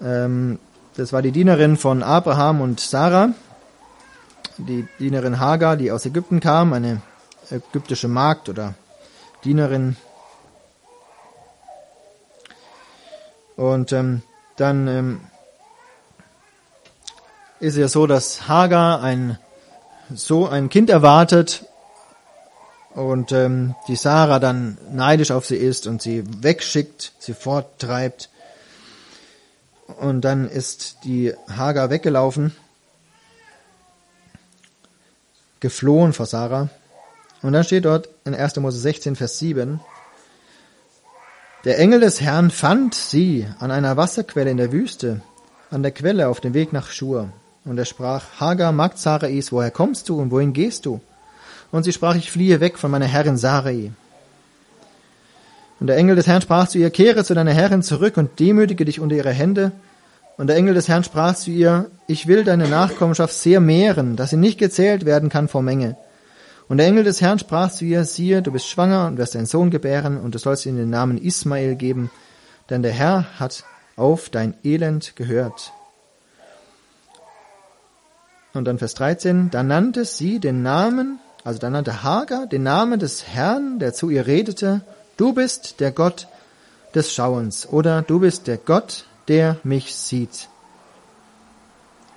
Ähm, 0.00 0.58
das 0.96 1.12
war 1.12 1.22
die 1.22 1.32
Dienerin 1.32 1.76
von 1.76 2.02
Abraham 2.02 2.60
und 2.60 2.78
Sarah, 2.78 3.30
die 4.58 4.86
Dienerin 5.00 5.40
Hagar, 5.40 5.76
die 5.76 5.90
aus 5.90 6.06
Ägypten 6.06 6.38
kam, 6.38 6.72
eine 6.72 7.02
ägyptische 7.50 8.06
Magd 8.06 8.48
oder 8.48 8.74
Dienerin. 9.44 9.96
Und 13.56 13.92
ähm, 13.92 14.22
dann 14.60 14.88
ähm, 14.88 15.20
ist 17.60 17.74
es 17.74 17.78
ja 17.78 17.88
so, 17.88 18.06
dass 18.06 18.48
Hagar 18.48 19.02
ein 19.02 19.38
so 20.12 20.46
ein 20.46 20.68
Kind 20.68 20.90
erwartet 20.90 21.64
und 22.94 23.32
ähm, 23.32 23.74
die 23.86 23.96
Sarah 23.96 24.38
dann 24.38 24.76
neidisch 24.90 25.30
auf 25.30 25.46
sie 25.46 25.56
ist 25.56 25.86
und 25.86 26.02
sie 26.02 26.24
wegschickt, 26.42 27.12
sie 27.18 27.34
forttreibt. 27.34 28.28
Und 30.00 30.22
dann 30.22 30.48
ist 30.48 30.98
die 31.04 31.32
Hagar 31.48 31.90
weggelaufen, 31.90 32.54
geflohen 35.60 36.12
vor 36.12 36.26
Sarah. 36.26 36.68
Und 37.42 37.52
dann 37.52 37.64
steht 37.64 37.84
dort 37.84 38.08
in 38.24 38.34
1. 38.34 38.56
Mose 38.56 38.78
16, 38.78 39.16
Vers 39.16 39.38
7, 39.38 39.80
der 41.64 41.78
Engel 41.78 42.00
des 42.00 42.20
Herrn 42.20 42.50
fand 42.50 42.94
sie 42.94 43.46
an 43.58 43.70
einer 43.70 43.96
Wasserquelle 43.96 44.50
in 44.50 44.56
der 44.56 44.72
Wüste, 44.72 45.20
an 45.70 45.82
der 45.82 45.92
Quelle 45.92 46.28
auf 46.28 46.40
dem 46.40 46.54
Weg 46.54 46.72
nach 46.72 46.90
Schur. 46.90 47.28
Und 47.66 47.76
er 47.76 47.84
sprach, 47.84 48.24
Hagar, 48.40 48.72
Magd 48.72 48.98
Sarais, 48.98 49.52
woher 49.52 49.70
kommst 49.70 50.08
du 50.08 50.18
und 50.18 50.30
wohin 50.30 50.54
gehst 50.54 50.86
du? 50.86 51.00
Und 51.70 51.84
sie 51.84 51.92
sprach, 51.92 52.16
ich 52.16 52.30
fliehe 52.30 52.60
weg 52.60 52.78
von 52.78 52.90
meiner 52.90 53.06
Herrin 53.06 53.36
Sarai. 53.36 53.92
Und 55.78 55.86
der 55.86 55.96
Engel 55.96 56.16
des 56.16 56.26
Herrn 56.26 56.42
sprach 56.42 56.68
zu 56.68 56.78
ihr, 56.78 56.90
kehre 56.90 57.24
zu 57.24 57.34
deiner 57.34 57.52
Herrin 57.52 57.82
zurück 57.82 58.16
und 58.16 58.40
demütige 58.40 58.84
dich 58.84 58.98
unter 58.98 59.16
ihre 59.16 59.30
Hände. 59.30 59.72
Und 60.38 60.46
der 60.46 60.56
Engel 60.56 60.74
des 60.74 60.88
Herrn 60.88 61.04
sprach 61.04 61.34
zu 61.34 61.50
ihr, 61.50 61.90
ich 62.06 62.26
will 62.26 62.44
deine 62.44 62.68
Nachkommenschaft 62.68 63.34
sehr 63.34 63.60
mehren, 63.60 64.16
dass 64.16 64.30
sie 64.30 64.36
nicht 64.36 64.58
gezählt 64.58 65.04
werden 65.04 65.28
kann 65.28 65.48
vor 65.48 65.62
Menge. 65.62 65.96
Und 66.70 66.76
der 66.76 66.86
Engel 66.86 67.02
des 67.02 67.20
Herrn 67.20 67.40
sprach 67.40 67.72
zu 67.72 67.84
ihr, 67.84 68.04
siehe, 68.04 68.42
du 68.42 68.52
bist 68.52 68.68
schwanger 68.68 69.08
und 69.08 69.18
wirst 69.18 69.34
einen 69.34 69.46
Sohn 69.46 69.70
gebären, 69.70 70.16
und 70.16 70.36
du 70.36 70.38
sollst 70.38 70.66
ihm 70.66 70.76
den 70.76 70.88
Namen 70.88 71.18
Ismael 71.18 71.74
geben, 71.74 72.12
denn 72.70 72.84
der 72.84 72.92
Herr 72.92 73.40
hat 73.40 73.64
auf 73.96 74.30
dein 74.30 74.54
Elend 74.62 75.16
gehört. 75.16 75.72
Und 78.54 78.66
dann 78.66 78.78
Vers 78.78 78.94
13, 78.94 79.50
da 79.50 79.64
nannte 79.64 80.04
sie 80.04 80.38
den 80.38 80.62
Namen, 80.62 81.18
also 81.42 81.58
da 81.58 81.70
nannte 81.70 82.04
Hagar 82.04 82.46
den 82.46 82.62
Namen 82.62 83.00
des 83.00 83.26
Herrn, 83.26 83.80
der 83.80 83.92
zu 83.92 84.08
ihr 84.08 84.28
redete, 84.28 84.82
du 85.16 85.32
bist 85.32 85.80
der 85.80 85.90
Gott 85.90 86.28
des 86.94 87.12
Schauens 87.12 87.66
oder 87.68 88.02
du 88.02 88.20
bist 88.20 88.46
der 88.46 88.58
Gott, 88.58 89.06
der 89.26 89.56
mich 89.64 89.96
sieht. 89.96 90.48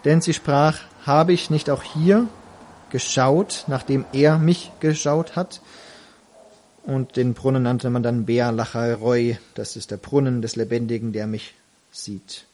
Denn 0.06 0.22
sie 0.22 0.36
sprach, 0.36 0.78
habe 1.08 1.34
ich 1.34 1.50
nicht 1.50 1.72
auch 1.72 1.82
hier 1.82 2.28
geschaut, 2.94 3.66
nachdem 3.68 4.06
er 4.14 4.38
mich 4.38 4.72
geschaut 4.80 5.36
hat? 5.36 5.62
Und 6.84 7.18
den 7.18 7.34
Brunnen 7.34 7.64
nannte 7.64 7.90
man 7.90 8.04
dann 8.04 8.26
Beerlacheroi, 8.26 9.40
das 9.56 9.76
ist 9.76 9.90
der 9.90 9.98
Brunnen 9.98 10.44
des 10.44 10.56
Lebendigen, 10.56 11.12
der 11.12 11.26
mich 11.26 11.56
sieht. 11.92 12.46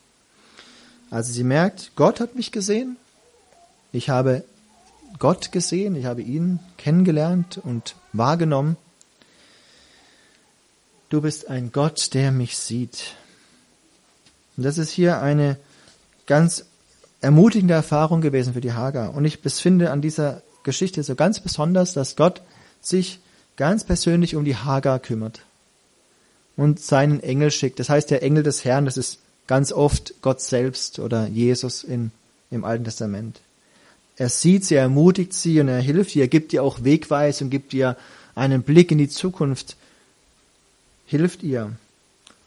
Also 1.12 1.34
sie 1.34 1.44
merkt, 1.44 1.92
Gott 1.96 2.22
hat 2.22 2.36
mich 2.36 2.54
gesehen, 2.54 2.96
ich 3.92 4.10
habe 4.10 4.46
Gott 5.18 5.52
gesehen, 5.52 5.96
ich 5.96 6.06
habe 6.06 6.22
ihn 6.22 6.60
kennengelernt 6.78 7.60
und 7.62 7.96
wahrgenommen. 8.14 8.78
Du 11.10 11.22
bist 11.22 11.50
ein 11.50 11.74
Gott, 11.74 12.14
der 12.14 12.32
mich 12.32 12.58
sieht. 12.58 13.16
Und 14.56 14.64
das 14.64 14.78
ist 14.78 14.92
hier 14.92 15.22
eine 15.22 15.58
ganz 16.28 16.66
ermutigende 17.22 17.74
Erfahrung 17.74 18.22
gewesen 18.22 18.54
für 18.54 18.62
die 18.62 18.74
Hagar. 18.74 19.14
Und 19.14 19.26
ich 19.26 19.40
finde 19.40 19.92
an 19.92 20.02
dieser 20.02 20.42
Geschichte 20.64 21.04
so 21.04 21.16
ganz 21.16 21.40
besonders, 21.40 21.94
dass 21.94 22.16
Gott 22.16 22.42
sich 22.82 23.20
ganz 23.58 23.84
persönlich 23.84 24.36
um 24.36 24.46
die 24.46 24.56
Hagar 24.56 25.00
kümmert 25.00 25.42
und 26.56 26.80
seinen 26.80 27.22
Engel 27.22 27.52
schickt. 27.52 27.80
Das 27.80 27.90
heißt, 27.90 28.10
der 28.12 28.24
Engel 28.24 28.44
des 28.44 28.64
Herrn, 28.64 28.86
das 28.86 28.98
ist 28.98 29.20
ganz 29.48 29.72
oft 29.72 30.14
Gott 30.22 30.42
selbst 30.42 31.00
oder 31.00 31.28
Jesus 31.28 31.84
in, 31.84 32.12
im 32.52 32.64
Alten 32.64 32.84
Testament. 32.84 33.40
Er 34.16 34.30
sieht 34.30 34.66
sie, 34.66 34.76
er 34.76 34.84
ermutigt 34.84 35.34
sie 35.34 35.60
und 35.62 35.70
er 35.70 35.80
hilft 35.80 36.16
ihr, 36.16 36.24
er 36.24 36.28
gibt 36.28 36.54
ihr 36.54 36.62
auch 36.62 36.84
Wegweisung, 36.84 37.50
gibt 37.50 37.74
ihr 37.74 37.96
einen 38.36 38.64
Blick 38.64 38.92
in 38.92 38.98
die 38.98 39.10
Zukunft, 39.10 39.78
hilft 41.06 41.44
ihr. 41.44 41.72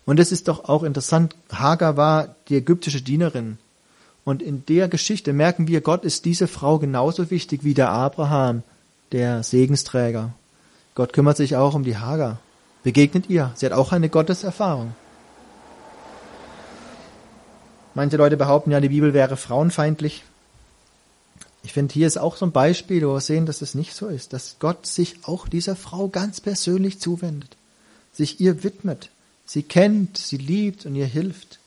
Und 0.04 0.20
es 0.20 0.32
ist 0.32 0.48
doch 0.48 0.68
auch 0.68 0.82
interessant, 0.82 1.34
Hagar 1.50 1.96
war 1.96 2.36
die 2.48 2.56
ägyptische 2.56 3.02
Dienerin. 3.02 3.58
Und 4.24 4.42
in 4.42 4.64
der 4.66 4.88
Geschichte 4.88 5.32
merken 5.32 5.66
wir, 5.66 5.80
Gott 5.80 6.04
ist 6.04 6.24
diese 6.24 6.46
Frau 6.46 6.78
genauso 6.78 7.30
wichtig 7.30 7.64
wie 7.64 7.74
der 7.74 7.90
Abraham, 7.90 8.62
der 9.10 9.42
Segensträger. 9.42 10.32
Gott 10.94 11.12
kümmert 11.12 11.36
sich 11.36 11.56
auch 11.56 11.74
um 11.74 11.84
die 11.84 11.96
Hagar. 11.96 12.38
Begegnet 12.82 13.28
ihr. 13.30 13.52
Sie 13.54 13.66
hat 13.66 13.72
auch 13.72 13.92
eine 13.92 14.08
Gotteserfahrung. 14.08 14.94
Manche 17.94 18.16
Leute 18.16 18.36
behaupten 18.36 18.70
ja, 18.70 18.80
die 18.80 18.88
Bibel 18.88 19.12
wäre 19.12 19.36
frauenfeindlich. 19.36 20.24
Ich 21.62 21.72
finde, 21.72 21.92
hier 21.92 22.06
ist 22.06 22.16
auch 22.16 22.36
so 22.36 22.46
ein 22.46 22.52
Beispiel, 22.52 23.06
wo 23.06 23.14
wir 23.14 23.20
sehen, 23.20 23.46
dass 23.46 23.62
es 23.62 23.74
nicht 23.74 23.94
so 23.94 24.08
ist, 24.08 24.32
dass 24.32 24.56
Gott 24.58 24.86
sich 24.86 25.16
auch 25.22 25.46
dieser 25.46 25.76
Frau 25.76 26.08
ganz 26.08 26.40
persönlich 26.40 27.00
zuwendet, 27.00 27.56
sich 28.12 28.40
ihr 28.40 28.64
widmet, 28.64 29.10
sie 29.46 29.62
kennt, 29.62 30.18
sie 30.18 30.38
liebt 30.38 30.86
und 30.86 30.96
ihr 30.96 31.06
hilft. 31.06 31.60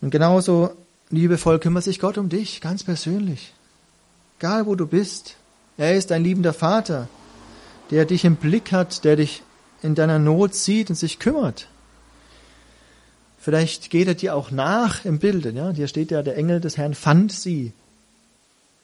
Und 0.00 0.10
genauso 0.10 0.70
liebevoll 1.10 1.58
kümmert 1.58 1.84
sich 1.84 1.98
Gott 1.98 2.18
um 2.18 2.28
dich, 2.28 2.60
ganz 2.60 2.84
persönlich. 2.84 3.52
Egal 4.38 4.66
wo 4.66 4.74
du 4.74 4.86
bist, 4.86 5.36
er 5.78 5.94
ist 5.94 6.12
ein 6.12 6.24
liebender 6.24 6.52
Vater, 6.52 7.08
der 7.90 8.04
dich 8.04 8.24
im 8.24 8.36
Blick 8.36 8.72
hat, 8.72 9.04
der 9.04 9.16
dich 9.16 9.42
in 9.82 9.94
deiner 9.94 10.18
Not 10.18 10.54
sieht 10.54 10.90
und 10.90 10.96
sich 10.96 11.18
kümmert. 11.18 11.68
Vielleicht 13.38 13.90
geht 13.90 14.08
er 14.08 14.14
dir 14.14 14.34
auch 14.34 14.50
nach 14.50 15.04
im 15.04 15.18
Bilde. 15.18 15.50
Ja? 15.50 15.70
Hier 15.70 15.86
steht 15.86 16.10
ja, 16.10 16.22
der 16.22 16.36
Engel 16.36 16.60
des 16.60 16.76
Herrn 16.76 16.94
fand 16.94 17.30
sie. 17.30 17.72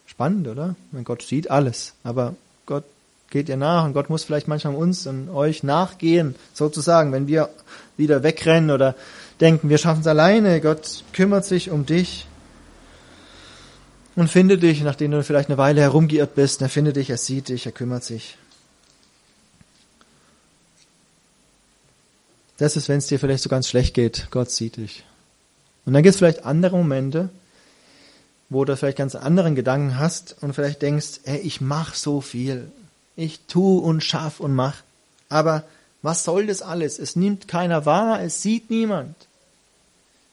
Spannend, 0.06 0.46
oder? 0.46 0.76
Mein 0.92 1.04
Gott 1.04 1.22
sieht 1.22 1.50
alles, 1.50 1.94
aber 2.04 2.36
Gott 2.66 2.84
geht 3.30 3.48
ihr 3.48 3.56
nach 3.56 3.84
und 3.84 3.94
Gott 3.94 4.10
muss 4.10 4.24
vielleicht 4.24 4.46
manchmal 4.46 4.74
uns 4.74 5.06
und 5.06 5.30
euch 5.30 5.62
nachgehen, 5.62 6.36
sozusagen, 6.52 7.12
wenn 7.12 7.26
wir 7.26 7.48
wieder 7.96 8.22
wegrennen 8.22 8.70
oder 8.70 8.94
denken, 9.42 9.68
wir 9.68 9.76
schaffen 9.76 10.00
es 10.00 10.06
alleine. 10.06 10.60
Gott 10.60 11.04
kümmert 11.12 11.44
sich 11.44 11.70
um 11.70 11.84
dich 11.84 12.26
und 14.14 14.28
findet 14.28 14.62
dich, 14.62 14.82
nachdem 14.82 15.10
du 15.10 15.22
vielleicht 15.22 15.48
eine 15.48 15.58
Weile 15.58 15.80
herumgeirrt 15.80 16.34
bist. 16.34 16.62
Er 16.62 16.68
findet 16.68 16.96
dich, 16.96 17.10
er 17.10 17.18
sieht 17.18 17.48
dich, 17.48 17.66
er 17.66 17.72
kümmert 17.72 18.04
sich. 18.04 18.38
Das 22.56 22.76
ist, 22.76 22.88
wenn 22.88 22.98
es 22.98 23.08
dir 23.08 23.18
vielleicht 23.18 23.42
so 23.42 23.48
ganz 23.48 23.68
schlecht 23.68 23.94
geht. 23.94 24.28
Gott 24.30 24.50
sieht 24.50 24.76
dich. 24.76 25.04
Und 25.84 25.92
dann 25.92 26.04
gibt 26.04 26.14
es 26.14 26.18
vielleicht 26.18 26.44
andere 26.44 26.76
Momente, 26.76 27.28
wo 28.48 28.64
du 28.64 28.76
vielleicht 28.76 28.98
ganz 28.98 29.16
anderen 29.16 29.56
Gedanken 29.56 29.98
hast 29.98 30.36
und 30.40 30.54
vielleicht 30.54 30.82
denkst, 30.82 31.20
ey, 31.24 31.38
ich 31.38 31.60
mach 31.60 31.94
so 31.94 32.20
viel. 32.20 32.70
Ich 33.16 33.40
tu 33.48 33.78
und 33.78 34.04
schaff 34.04 34.38
und 34.38 34.54
mach. 34.54 34.76
Aber 35.28 35.64
was 36.02 36.22
soll 36.22 36.46
das 36.46 36.62
alles? 36.62 37.00
Es 37.00 37.16
nimmt 37.16 37.48
keiner 37.48 37.84
wahr, 37.86 38.22
es 38.22 38.42
sieht 38.42 38.70
niemand 38.70 39.16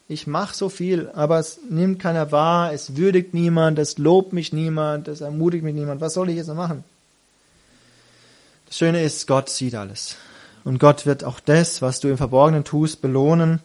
ich 0.09 0.25
mache 0.25 0.55
so 0.55 0.69
viel, 0.69 1.09
aber 1.13 1.37
es 1.37 1.59
nimmt 1.69 1.99
keiner 1.99 2.31
wahr, 2.31 2.73
es 2.73 2.97
würdigt 2.97 3.35
niemand, 3.35 3.77
es 3.77 3.99
lobt 3.99 4.33
mich 4.33 4.51
niemand, 4.51 5.07
es 5.07 5.21
ermutigt 5.21 5.63
mich 5.63 5.75
niemand. 5.75 6.01
Was 6.01 6.15
soll 6.15 6.31
ich 6.31 6.35
jetzt 6.35 6.47
noch 6.47 6.55
machen? 6.55 6.83
Das 8.65 8.75
Schöne 8.75 9.03
ist, 9.03 9.27
Gott 9.27 9.49
sieht 9.49 9.75
alles. 9.75 10.15
Und 10.63 10.79
Gott 10.79 11.05
wird 11.05 11.23
auch 11.23 11.39
das, 11.39 11.83
was 11.83 11.99
du 11.99 12.07
im 12.07 12.17
Verborgenen 12.17 12.63
tust, 12.63 13.01
belohnen. 13.01 13.59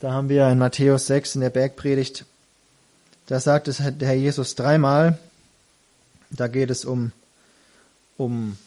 Da 0.00 0.12
haben 0.12 0.28
wir 0.28 0.46
in 0.50 0.58
Matthäus 0.58 1.06
6 1.06 1.36
in 1.36 1.40
der 1.40 1.50
Bergpredigt, 1.50 2.26
da 3.26 3.40
sagt 3.40 3.66
es 3.68 3.78
der 3.78 4.08
Herr 4.08 4.14
Jesus 4.14 4.56
dreimal, 4.56 5.18
da 6.30 6.48
geht 6.48 6.70
es 6.70 6.84
um, 6.84 7.12
um 8.18 8.58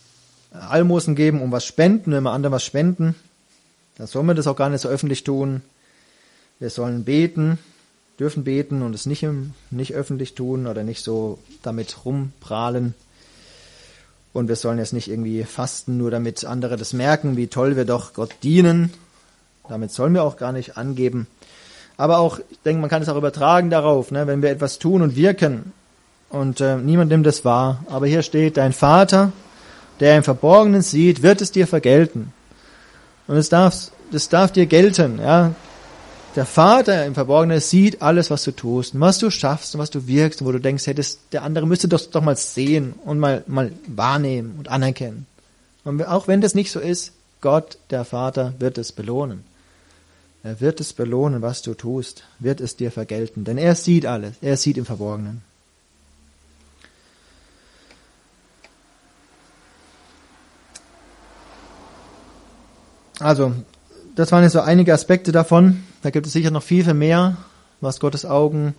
Almosen 0.52 1.16
geben, 1.16 1.40
um 1.42 1.52
was 1.52 1.66
spenden, 1.66 2.12
wenn 2.12 2.24
wir 2.24 2.32
anderen 2.32 2.54
was 2.54 2.66
spenden. 2.66 3.16
Da 3.98 4.08
soll 4.08 4.24
man 4.24 4.36
das 4.36 4.48
auch 4.48 4.56
gar 4.56 4.70
nicht 4.70 4.82
so 4.82 4.90
öffentlich 4.90 5.24
tun. 5.24 5.62
Wir 6.60 6.70
sollen 6.70 7.04
beten, 7.04 7.58
dürfen 8.20 8.44
beten 8.44 8.82
und 8.82 8.94
es 8.94 9.06
nicht, 9.06 9.24
im, 9.24 9.54
nicht 9.70 9.94
öffentlich 9.94 10.36
tun 10.36 10.68
oder 10.68 10.84
nicht 10.84 11.04
so 11.04 11.40
damit 11.64 12.06
rumprahlen. 12.06 12.94
Und 14.34 14.48
wir 14.48 14.56
sollen 14.56 14.78
jetzt 14.78 14.94
nicht 14.94 15.10
irgendwie 15.10 15.44
fasten, 15.44 15.98
nur 15.98 16.12
damit 16.12 16.46
andere 16.46 16.78
das 16.78 16.94
merken, 16.94 17.36
wie 17.36 17.48
toll 17.48 17.76
wir 17.76 17.86
doch 17.86 18.14
Gott 18.14 18.36
dienen. 18.44 18.94
Damit 19.68 19.92
sollen 19.92 20.14
wir 20.14 20.24
auch 20.24 20.38
gar 20.38 20.52
nicht 20.52 20.78
angeben. 20.78 21.28
Aber 21.98 22.20
auch, 22.20 22.40
ich 22.50 22.60
denke, 22.66 22.82
man 22.82 22.90
kann 22.90 23.02
es 23.02 23.10
auch 23.10 23.18
übertragen 23.18 23.70
darauf, 23.70 24.12
ne, 24.12 24.26
wenn 24.28 24.42
wir 24.42 24.50
etwas 24.50 24.80
tun 24.80 25.02
und 25.02 25.16
wirken 25.16 25.74
und 26.30 26.62
äh, 26.62 26.78
niemand 26.78 27.12
nimmt 27.12 27.28
es 27.28 27.44
wahr. 27.44 27.84
Aber 27.88 28.08
hier 28.08 28.22
steht, 28.22 28.58
dein 28.58 28.74
Vater, 28.74 29.32
der 30.00 30.18
im 30.18 30.24
Verborgenen 30.24 30.82
sieht, 30.82 31.22
wird 31.22 31.42
es 31.42 31.52
dir 31.52 31.68
vergelten. 31.68 32.34
Und 33.32 33.38
es 33.38 33.48
darf, 33.48 33.92
das 34.12 34.28
darf 34.28 34.52
dir 34.52 34.66
gelten, 34.66 35.18
ja. 35.20 35.56
Der 36.36 36.46
Vater 36.46 37.06
im 37.06 37.14
Verborgenen 37.14 37.62
sieht 37.62 38.02
alles, 38.02 38.30
was 38.30 38.44
du 38.44 38.52
tust 38.52 38.94
und 38.94 39.00
was 39.00 39.20
du 39.20 39.30
schaffst 39.30 39.74
und 39.74 39.80
was 39.80 39.90
du 39.90 40.06
wirkst 40.06 40.42
und 40.42 40.48
wo 40.48 40.52
du 40.52 40.60
denkst, 40.60 40.86
hey, 40.86 41.02
der 41.32 41.44
andere 41.44 41.66
müsste 41.66 41.88
doch, 41.88 42.02
doch 42.02 42.22
mal 42.22 42.36
sehen 42.36 42.94
und 43.06 43.20
mal, 43.20 43.46
mal 43.48 43.72
wahrnehmen 43.88 44.56
und 44.58 44.68
anerkennen. 44.68 45.28
Und 45.86 46.06
auch 46.06 46.28
wenn 46.28 46.42
das 46.42 46.56
nicht 46.56 46.74
so 46.74 46.82
ist, 46.82 47.14
Gott, 47.40 47.78
der 47.90 48.04
Vater, 48.04 48.54
wird 48.60 48.78
es 48.78 48.92
belohnen. 48.92 49.46
Er 50.44 50.60
wird 50.60 50.82
es 50.82 50.92
belohnen, 50.92 51.42
was 51.42 51.62
du 51.62 51.74
tust, 51.74 52.26
wird 52.40 52.60
es 52.60 52.76
dir 52.76 52.92
vergelten, 52.92 53.46
denn 53.46 53.58
er 53.58 53.76
sieht 53.76 54.06
alles, 54.06 54.34
er 54.42 54.58
sieht 54.58 54.78
im 54.78 54.86
Verborgenen. 54.86 55.42
Also, 63.22 63.54
das 64.16 64.32
waren 64.32 64.44
jetzt 64.44 64.54
so 64.54 64.62
einige 64.62 64.94
Aspekte 64.94 65.32
davon. 65.32 65.84
Da 66.02 66.10
gibt 66.10 66.28
es 66.28 66.34
sicher 66.34 66.52
noch 66.52 66.64
viel, 66.64 66.84
viel 66.84 66.94
mehr, 66.94 67.38
was 67.80 68.00
Gottes 68.00 68.26
Augen 68.26 68.76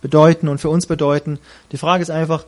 bedeuten 0.00 0.48
und 0.48 0.58
für 0.58 0.70
uns 0.70 0.86
bedeuten. 0.86 1.38
Die 1.72 1.76
Frage 1.76 2.02
ist 2.02 2.10
einfach, 2.10 2.44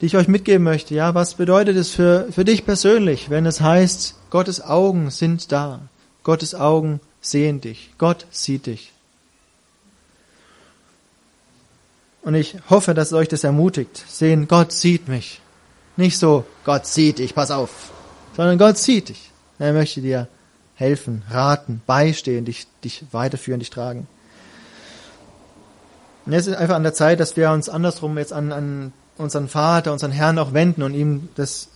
die 0.00 0.06
ich 0.06 0.16
euch 0.16 0.28
mitgeben 0.28 0.64
möchte, 0.64 0.94
ja, 0.94 1.14
was 1.14 1.34
bedeutet 1.34 1.76
es 1.76 1.90
für, 1.90 2.26
für 2.30 2.44
dich 2.44 2.66
persönlich, 2.66 3.30
wenn 3.30 3.46
es 3.46 3.60
heißt, 3.60 4.16
Gottes 4.30 4.60
Augen 4.60 5.10
sind 5.10 5.52
da, 5.52 5.80
Gottes 6.24 6.54
Augen 6.54 7.00
sehen 7.20 7.60
dich, 7.60 7.90
Gott 7.96 8.26
sieht 8.30 8.66
dich. 8.66 8.92
Und 12.22 12.34
ich 12.34 12.56
hoffe, 12.68 12.94
dass 12.94 13.12
euch 13.12 13.28
das 13.28 13.44
ermutigt, 13.44 14.02
sehen, 14.08 14.48
Gott 14.48 14.72
sieht 14.72 15.08
mich. 15.08 15.40
Nicht 15.96 16.18
so, 16.18 16.44
Gott 16.64 16.86
sieht 16.86 17.18
dich, 17.18 17.34
pass 17.34 17.50
auf, 17.50 17.92
sondern 18.36 18.58
Gott 18.58 18.78
sieht 18.78 19.10
dich. 19.10 19.30
Er 19.58 19.72
möchte 19.72 20.00
dir 20.00 20.28
helfen, 20.74 21.22
raten, 21.30 21.82
beistehen, 21.86 22.44
dich, 22.44 22.66
dich 22.82 23.04
weiterführen, 23.12 23.60
dich 23.60 23.70
tragen. 23.70 24.06
Und 26.26 26.32
jetzt 26.32 26.46
ist 26.46 26.56
einfach 26.56 26.76
an 26.76 26.82
der 26.82 26.94
Zeit, 26.94 27.20
dass 27.20 27.36
wir 27.36 27.50
uns 27.50 27.68
andersrum 27.68 28.18
jetzt 28.18 28.32
an, 28.32 28.50
an 28.50 28.92
unseren 29.16 29.48
Vater, 29.48 29.92
unseren 29.92 30.10
Herrn 30.10 30.38
auch 30.38 30.52
wenden 30.52 30.82
und 30.82 30.94
ihm 30.94 31.28
das 31.34 31.68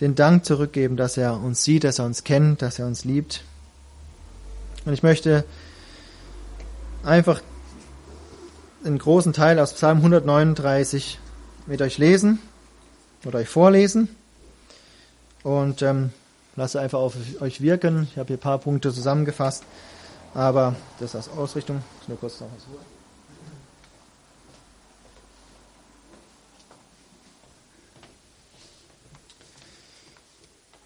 den 0.00 0.14
Dank 0.14 0.44
zurückgeben, 0.44 0.96
dass 0.96 1.16
er 1.16 1.40
uns 1.40 1.64
sieht, 1.64 1.84
dass 1.84 1.98
er 1.98 2.04
uns 2.04 2.24
kennt, 2.24 2.60
dass 2.62 2.78
er 2.78 2.86
uns 2.86 3.04
liebt. 3.04 3.44
Und 4.84 4.92
ich 4.92 5.02
möchte 5.02 5.44
einfach 7.02 7.40
einen 8.84 8.98
großen 8.98 9.32
Teil 9.32 9.58
aus 9.58 9.74
Psalm 9.74 9.98
139 9.98 11.18
mit 11.66 11.80
euch 11.82 11.98
lesen 11.98 12.40
oder 13.24 13.38
euch 13.38 13.48
vorlesen 13.48 14.08
und 15.42 15.82
ähm, 15.82 16.10
lasse 16.56 16.80
einfach 16.80 16.98
auf 16.98 17.14
euch 17.40 17.60
wirken. 17.60 18.08
Ich 18.10 18.18
habe 18.18 18.28
hier 18.28 18.36
ein 18.36 18.40
paar 18.40 18.58
Punkte 18.58 18.92
zusammengefasst, 18.92 19.64
aber 20.34 20.74
das 20.98 21.14
als 21.14 21.28
Ausrichtung. 21.28 21.82
Nur 22.08 22.18
kurz 22.18 22.40
noch 22.40 22.48
was 22.54 22.64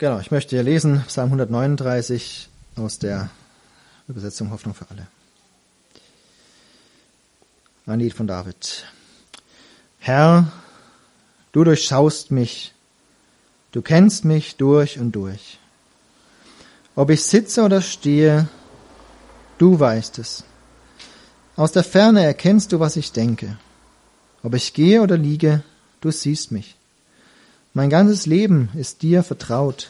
Genau, 0.00 0.18
ich 0.18 0.30
möchte 0.30 0.56
hier 0.56 0.62
lesen 0.62 1.04
Psalm 1.08 1.26
139 1.26 2.48
aus 2.76 2.98
der 2.98 3.28
Übersetzung 4.08 4.50
Hoffnung 4.50 4.74
für 4.74 4.88
alle. 4.88 5.06
Ein 7.84 8.00
Lied 8.00 8.14
von 8.14 8.26
David. 8.26 8.86
Herr, 9.98 10.50
du 11.52 11.64
durchschaust 11.64 12.30
mich, 12.30 12.72
du 13.72 13.82
kennst 13.82 14.24
mich 14.24 14.56
durch 14.56 14.98
und 14.98 15.12
durch. 15.12 15.59
Ob 17.00 17.08
ich 17.08 17.22
sitze 17.22 17.62
oder 17.62 17.80
stehe, 17.80 18.46
du 19.56 19.80
weißt 19.80 20.18
es. 20.18 20.44
Aus 21.56 21.72
der 21.72 21.82
Ferne 21.82 22.22
erkennst 22.22 22.72
du, 22.72 22.78
was 22.78 22.96
ich 22.96 23.12
denke. 23.12 23.56
Ob 24.42 24.52
ich 24.52 24.74
gehe 24.74 25.00
oder 25.00 25.16
liege, 25.16 25.62
du 26.02 26.10
siehst 26.10 26.52
mich. 26.52 26.76
Mein 27.72 27.88
ganzes 27.88 28.26
Leben 28.26 28.68
ist 28.74 29.00
dir 29.00 29.22
vertraut. 29.22 29.88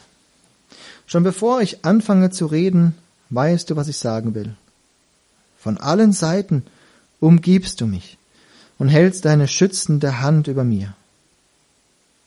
Schon 1.05 1.23
bevor 1.23 1.59
ich 1.59 1.83
anfange 1.83 2.29
zu 2.29 2.45
reden, 2.45 2.95
weißt 3.29 3.69
du, 3.69 3.75
was 3.75 3.89
ich 3.89 3.97
sagen 3.97 4.33
will. 4.33 4.55
Von 5.57 5.77
allen 5.77 6.13
Seiten 6.13 6.63
umgibst 7.19 7.81
du 7.81 7.87
mich 7.87 8.17
und 8.79 8.87
hältst 8.87 9.25
deine 9.25 9.49
schützende 9.49 10.21
Hand 10.21 10.47
über 10.47 10.63
mir. 10.63 10.95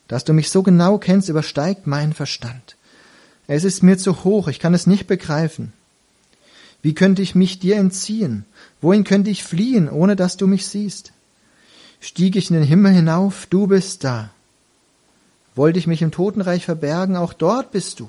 Dass 0.07 0.25
du 0.25 0.33
mich 0.33 0.51
so 0.51 0.61
genau 0.61 0.99
kennst, 0.99 1.27
übersteigt 1.27 1.87
meinen 1.87 2.13
Verstand. 2.13 2.75
Es 3.47 3.63
ist 3.63 3.83
mir 3.83 3.97
zu 3.97 4.23
hoch, 4.23 4.47
ich 4.47 4.59
kann 4.59 4.73
es 4.73 4.87
nicht 4.87 5.07
begreifen. 5.07 5.73
Wie 6.81 6.93
könnte 6.93 7.21
ich 7.21 7.35
mich 7.35 7.59
dir 7.59 7.77
entziehen? 7.77 8.45
Wohin 8.81 9.03
könnte 9.03 9.29
ich 9.29 9.43
fliehen, 9.43 9.89
ohne 9.89 10.15
dass 10.15 10.37
du 10.37 10.47
mich 10.47 10.67
siehst? 10.67 11.13
Stieg 11.99 12.35
ich 12.35 12.49
in 12.49 12.55
den 12.55 12.65
Himmel 12.65 12.93
hinauf, 12.93 13.47
du 13.49 13.67
bist 13.67 14.03
da. 14.03 14.29
Wollte 15.55 15.79
ich 15.79 15.87
mich 15.87 16.01
im 16.01 16.11
Totenreich 16.11 16.65
verbergen, 16.65 17.15
auch 17.15 17.33
dort 17.33 17.71
bist 17.71 17.99
du. 17.99 18.07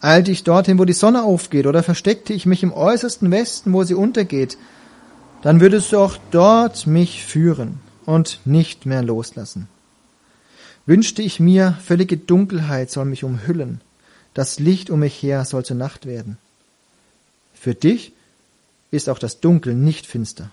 Eilte 0.00 0.30
ich 0.30 0.44
dorthin, 0.44 0.78
wo 0.78 0.84
die 0.84 0.92
Sonne 0.92 1.24
aufgeht, 1.24 1.66
oder 1.66 1.82
versteckte 1.82 2.32
ich 2.32 2.46
mich 2.46 2.62
im 2.62 2.72
äußersten 2.72 3.30
Westen, 3.30 3.72
wo 3.72 3.82
sie 3.82 3.94
untergeht, 3.94 4.56
dann 5.42 5.60
würdest 5.60 5.92
du 5.92 5.98
auch 5.98 6.16
dort 6.30 6.86
mich 6.86 7.24
führen 7.24 7.80
und 8.04 8.40
nicht 8.44 8.86
mehr 8.86 9.02
loslassen. 9.02 9.68
Wünschte 10.86 11.22
ich 11.22 11.40
mir, 11.40 11.76
völlige 11.84 12.16
Dunkelheit 12.16 12.90
soll 12.90 13.06
mich 13.06 13.24
umhüllen, 13.24 13.80
das 14.38 14.60
Licht 14.60 14.88
um 14.88 15.00
mich 15.00 15.20
her 15.20 15.44
soll 15.44 15.64
zur 15.64 15.74
Nacht 15.74 16.06
werden. 16.06 16.38
Für 17.54 17.74
dich 17.74 18.12
ist 18.92 19.08
auch 19.08 19.18
das 19.18 19.40
Dunkel 19.40 19.74
nicht 19.74 20.06
finster. 20.06 20.52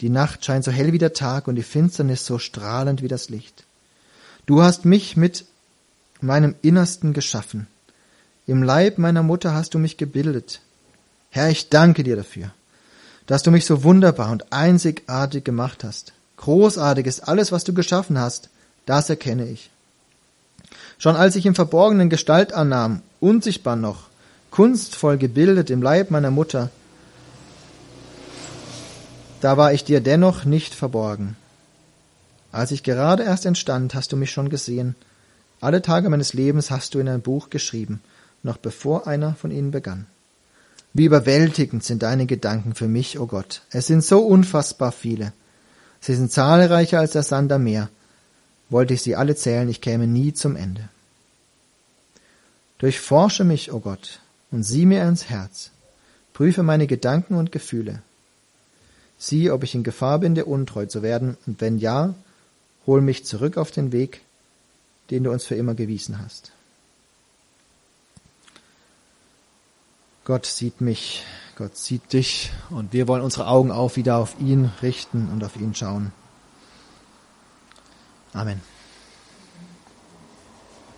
Die 0.00 0.08
Nacht 0.08 0.44
scheint 0.44 0.64
so 0.64 0.72
hell 0.72 0.92
wie 0.92 0.98
der 0.98 1.12
Tag 1.12 1.46
und 1.46 1.54
die 1.54 1.62
Finsternis 1.62 2.26
so 2.26 2.40
strahlend 2.40 3.02
wie 3.02 3.06
das 3.06 3.28
Licht. 3.28 3.62
Du 4.46 4.62
hast 4.62 4.84
mich 4.84 5.16
mit 5.16 5.44
meinem 6.20 6.56
Innersten 6.60 7.12
geschaffen. 7.12 7.68
Im 8.48 8.64
Leib 8.64 8.98
meiner 8.98 9.22
Mutter 9.22 9.54
hast 9.54 9.74
du 9.74 9.78
mich 9.78 9.96
gebildet. 9.96 10.60
Herr, 11.30 11.50
ich 11.50 11.68
danke 11.68 12.02
dir 12.02 12.16
dafür, 12.16 12.50
dass 13.26 13.44
du 13.44 13.52
mich 13.52 13.64
so 13.64 13.84
wunderbar 13.84 14.32
und 14.32 14.52
einzigartig 14.52 15.44
gemacht 15.44 15.84
hast. 15.84 16.14
Großartig 16.38 17.06
ist 17.06 17.28
alles, 17.28 17.52
was 17.52 17.62
du 17.62 17.72
geschaffen 17.72 18.18
hast, 18.18 18.48
das 18.86 19.08
erkenne 19.08 19.48
ich. 19.48 19.70
Schon 21.00 21.16
als 21.16 21.34
ich 21.34 21.46
im 21.46 21.54
Verborgenen 21.54 22.10
Gestalt 22.10 22.52
annahm, 22.52 23.00
unsichtbar 23.20 23.74
noch, 23.74 24.08
kunstvoll 24.50 25.16
gebildet 25.16 25.70
im 25.70 25.80
Leib 25.80 26.10
meiner 26.10 26.30
Mutter, 26.30 26.68
da 29.40 29.56
war 29.56 29.72
ich 29.72 29.82
dir 29.82 30.02
dennoch 30.02 30.44
nicht 30.44 30.74
verborgen. 30.74 31.36
Als 32.52 32.70
ich 32.70 32.82
gerade 32.82 33.22
erst 33.22 33.46
entstand, 33.46 33.94
hast 33.94 34.12
du 34.12 34.18
mich 34.18 34.30
schon 34.30 34.50
gesehen. 34.50 34.94
Alle 35.62 35.80
Tage 35.80 36.10
meines 36.10 36.34
Lebens 36.34 36.70
hast 36.70 36.94
du 36.94 36.98
in 36.98 37.08
ein 37.08 37.22
Buch 37.22 37.48
geschrieben, 37.48 38.02
noch 38.42 38.58
bevor 38.58 39.06
einer 39.06 39.34
von 39.34 39.50
ihnen 39.50 39.70
begann. 39.70 40.06
Wie 40.92 41.06
überwältigend 41.06 41.82
sind 41.82 42.02
deine 42.02 42.26
Gedanken 42.26 42.74
für 42.74 42.88
mich, 42.88 43.18
o 43.18 43.22
oh 43.22 43.26
Gott. 43.26 43.62
Es 43.70 43.86
sind 43.86 44.04
so 44.04 44.20
unfassbar 44.20 44.92
viele. 44.92 45.32
Sie 46.00 46.14
sind 46.14 46.30
zahlreicher 46.30 46.98
als 46.98 47.12
der 47.12 47.22
Sand 47.22 47.50
am 47.52 47.64
Meer. 47.64 47.88
Wollte 48.70 48.94
ich 48.94 49.02
sie 49.02 49.16
alle 49.16 49.36
zählen, 49.36 49.68
ich 49.68 49.80
käme 49.80 50.06
nie 50.06 50.32
zum 50.32 50.56
Ende. 50.56 50.88
Durchforsche 52.78 53.44
mich, 53.44 53.72
o 53.72 53.76
oh 53.76 53.80
Gott, 53.80 54.20
und 54.50 54.62
sieh 54.62 54.86
mir 54.86 55.02
ins 55.02 55.28
Herz. 55.28 55.70
Prüfe 56.32 56.62
meine 56.62 56.86
Gedanken 56.86 57.34
und 57.34 57.52
Gefühle. 57.52 58.02
Sieh, 59.18 59.50
ob 59.50 59.64
ich 59.64 59.74
in 59.74 59.82
Gefahr 59.82 60.20
bin, 60.20 60.34
dir 60.34 60.46
untreu 60.46 60.86
zu 60.86 61.02
werden, 61.02 61.36
und 61.46 61.60
wenn 61.60 61.78
ja, 61.78 62.14
Hol 62.86 63.02
mich 63.02 63.24
zurück 63.24 63.56
auf 63.56 63.70
den 63.70 63.92
Weg, 63.92 64.22
den 65.10 65.24
du 65.24 65.30
uns 65.30 65.44
für 65.44 65.54
immer 65.54 65.74
gewiesen 65.74 66.18
hast. 66.20 66.52
Gott 70.24 70.46
sieht 70.46 70.80
mich, 70.80 71.24
Gott 71.56 71.76
sieht 71.76 72.12
dich 72.12 72.52
und 72.70 72.92
wir 72.92 73.08
wollen 73.08 73.22
unsere 73.22 73.46
Augen 73.46 73.70
auch 73.70 73.96
wieder 73.96 74.16
auf 74.16 74.40
ihn 74.40 74.70
richten 74.82 75.28
und 75.32 75.44
auf 75.44 75.56
ihn 75.56 75.74
schauen. 75.74 76.12
Amen. 78.34 78.60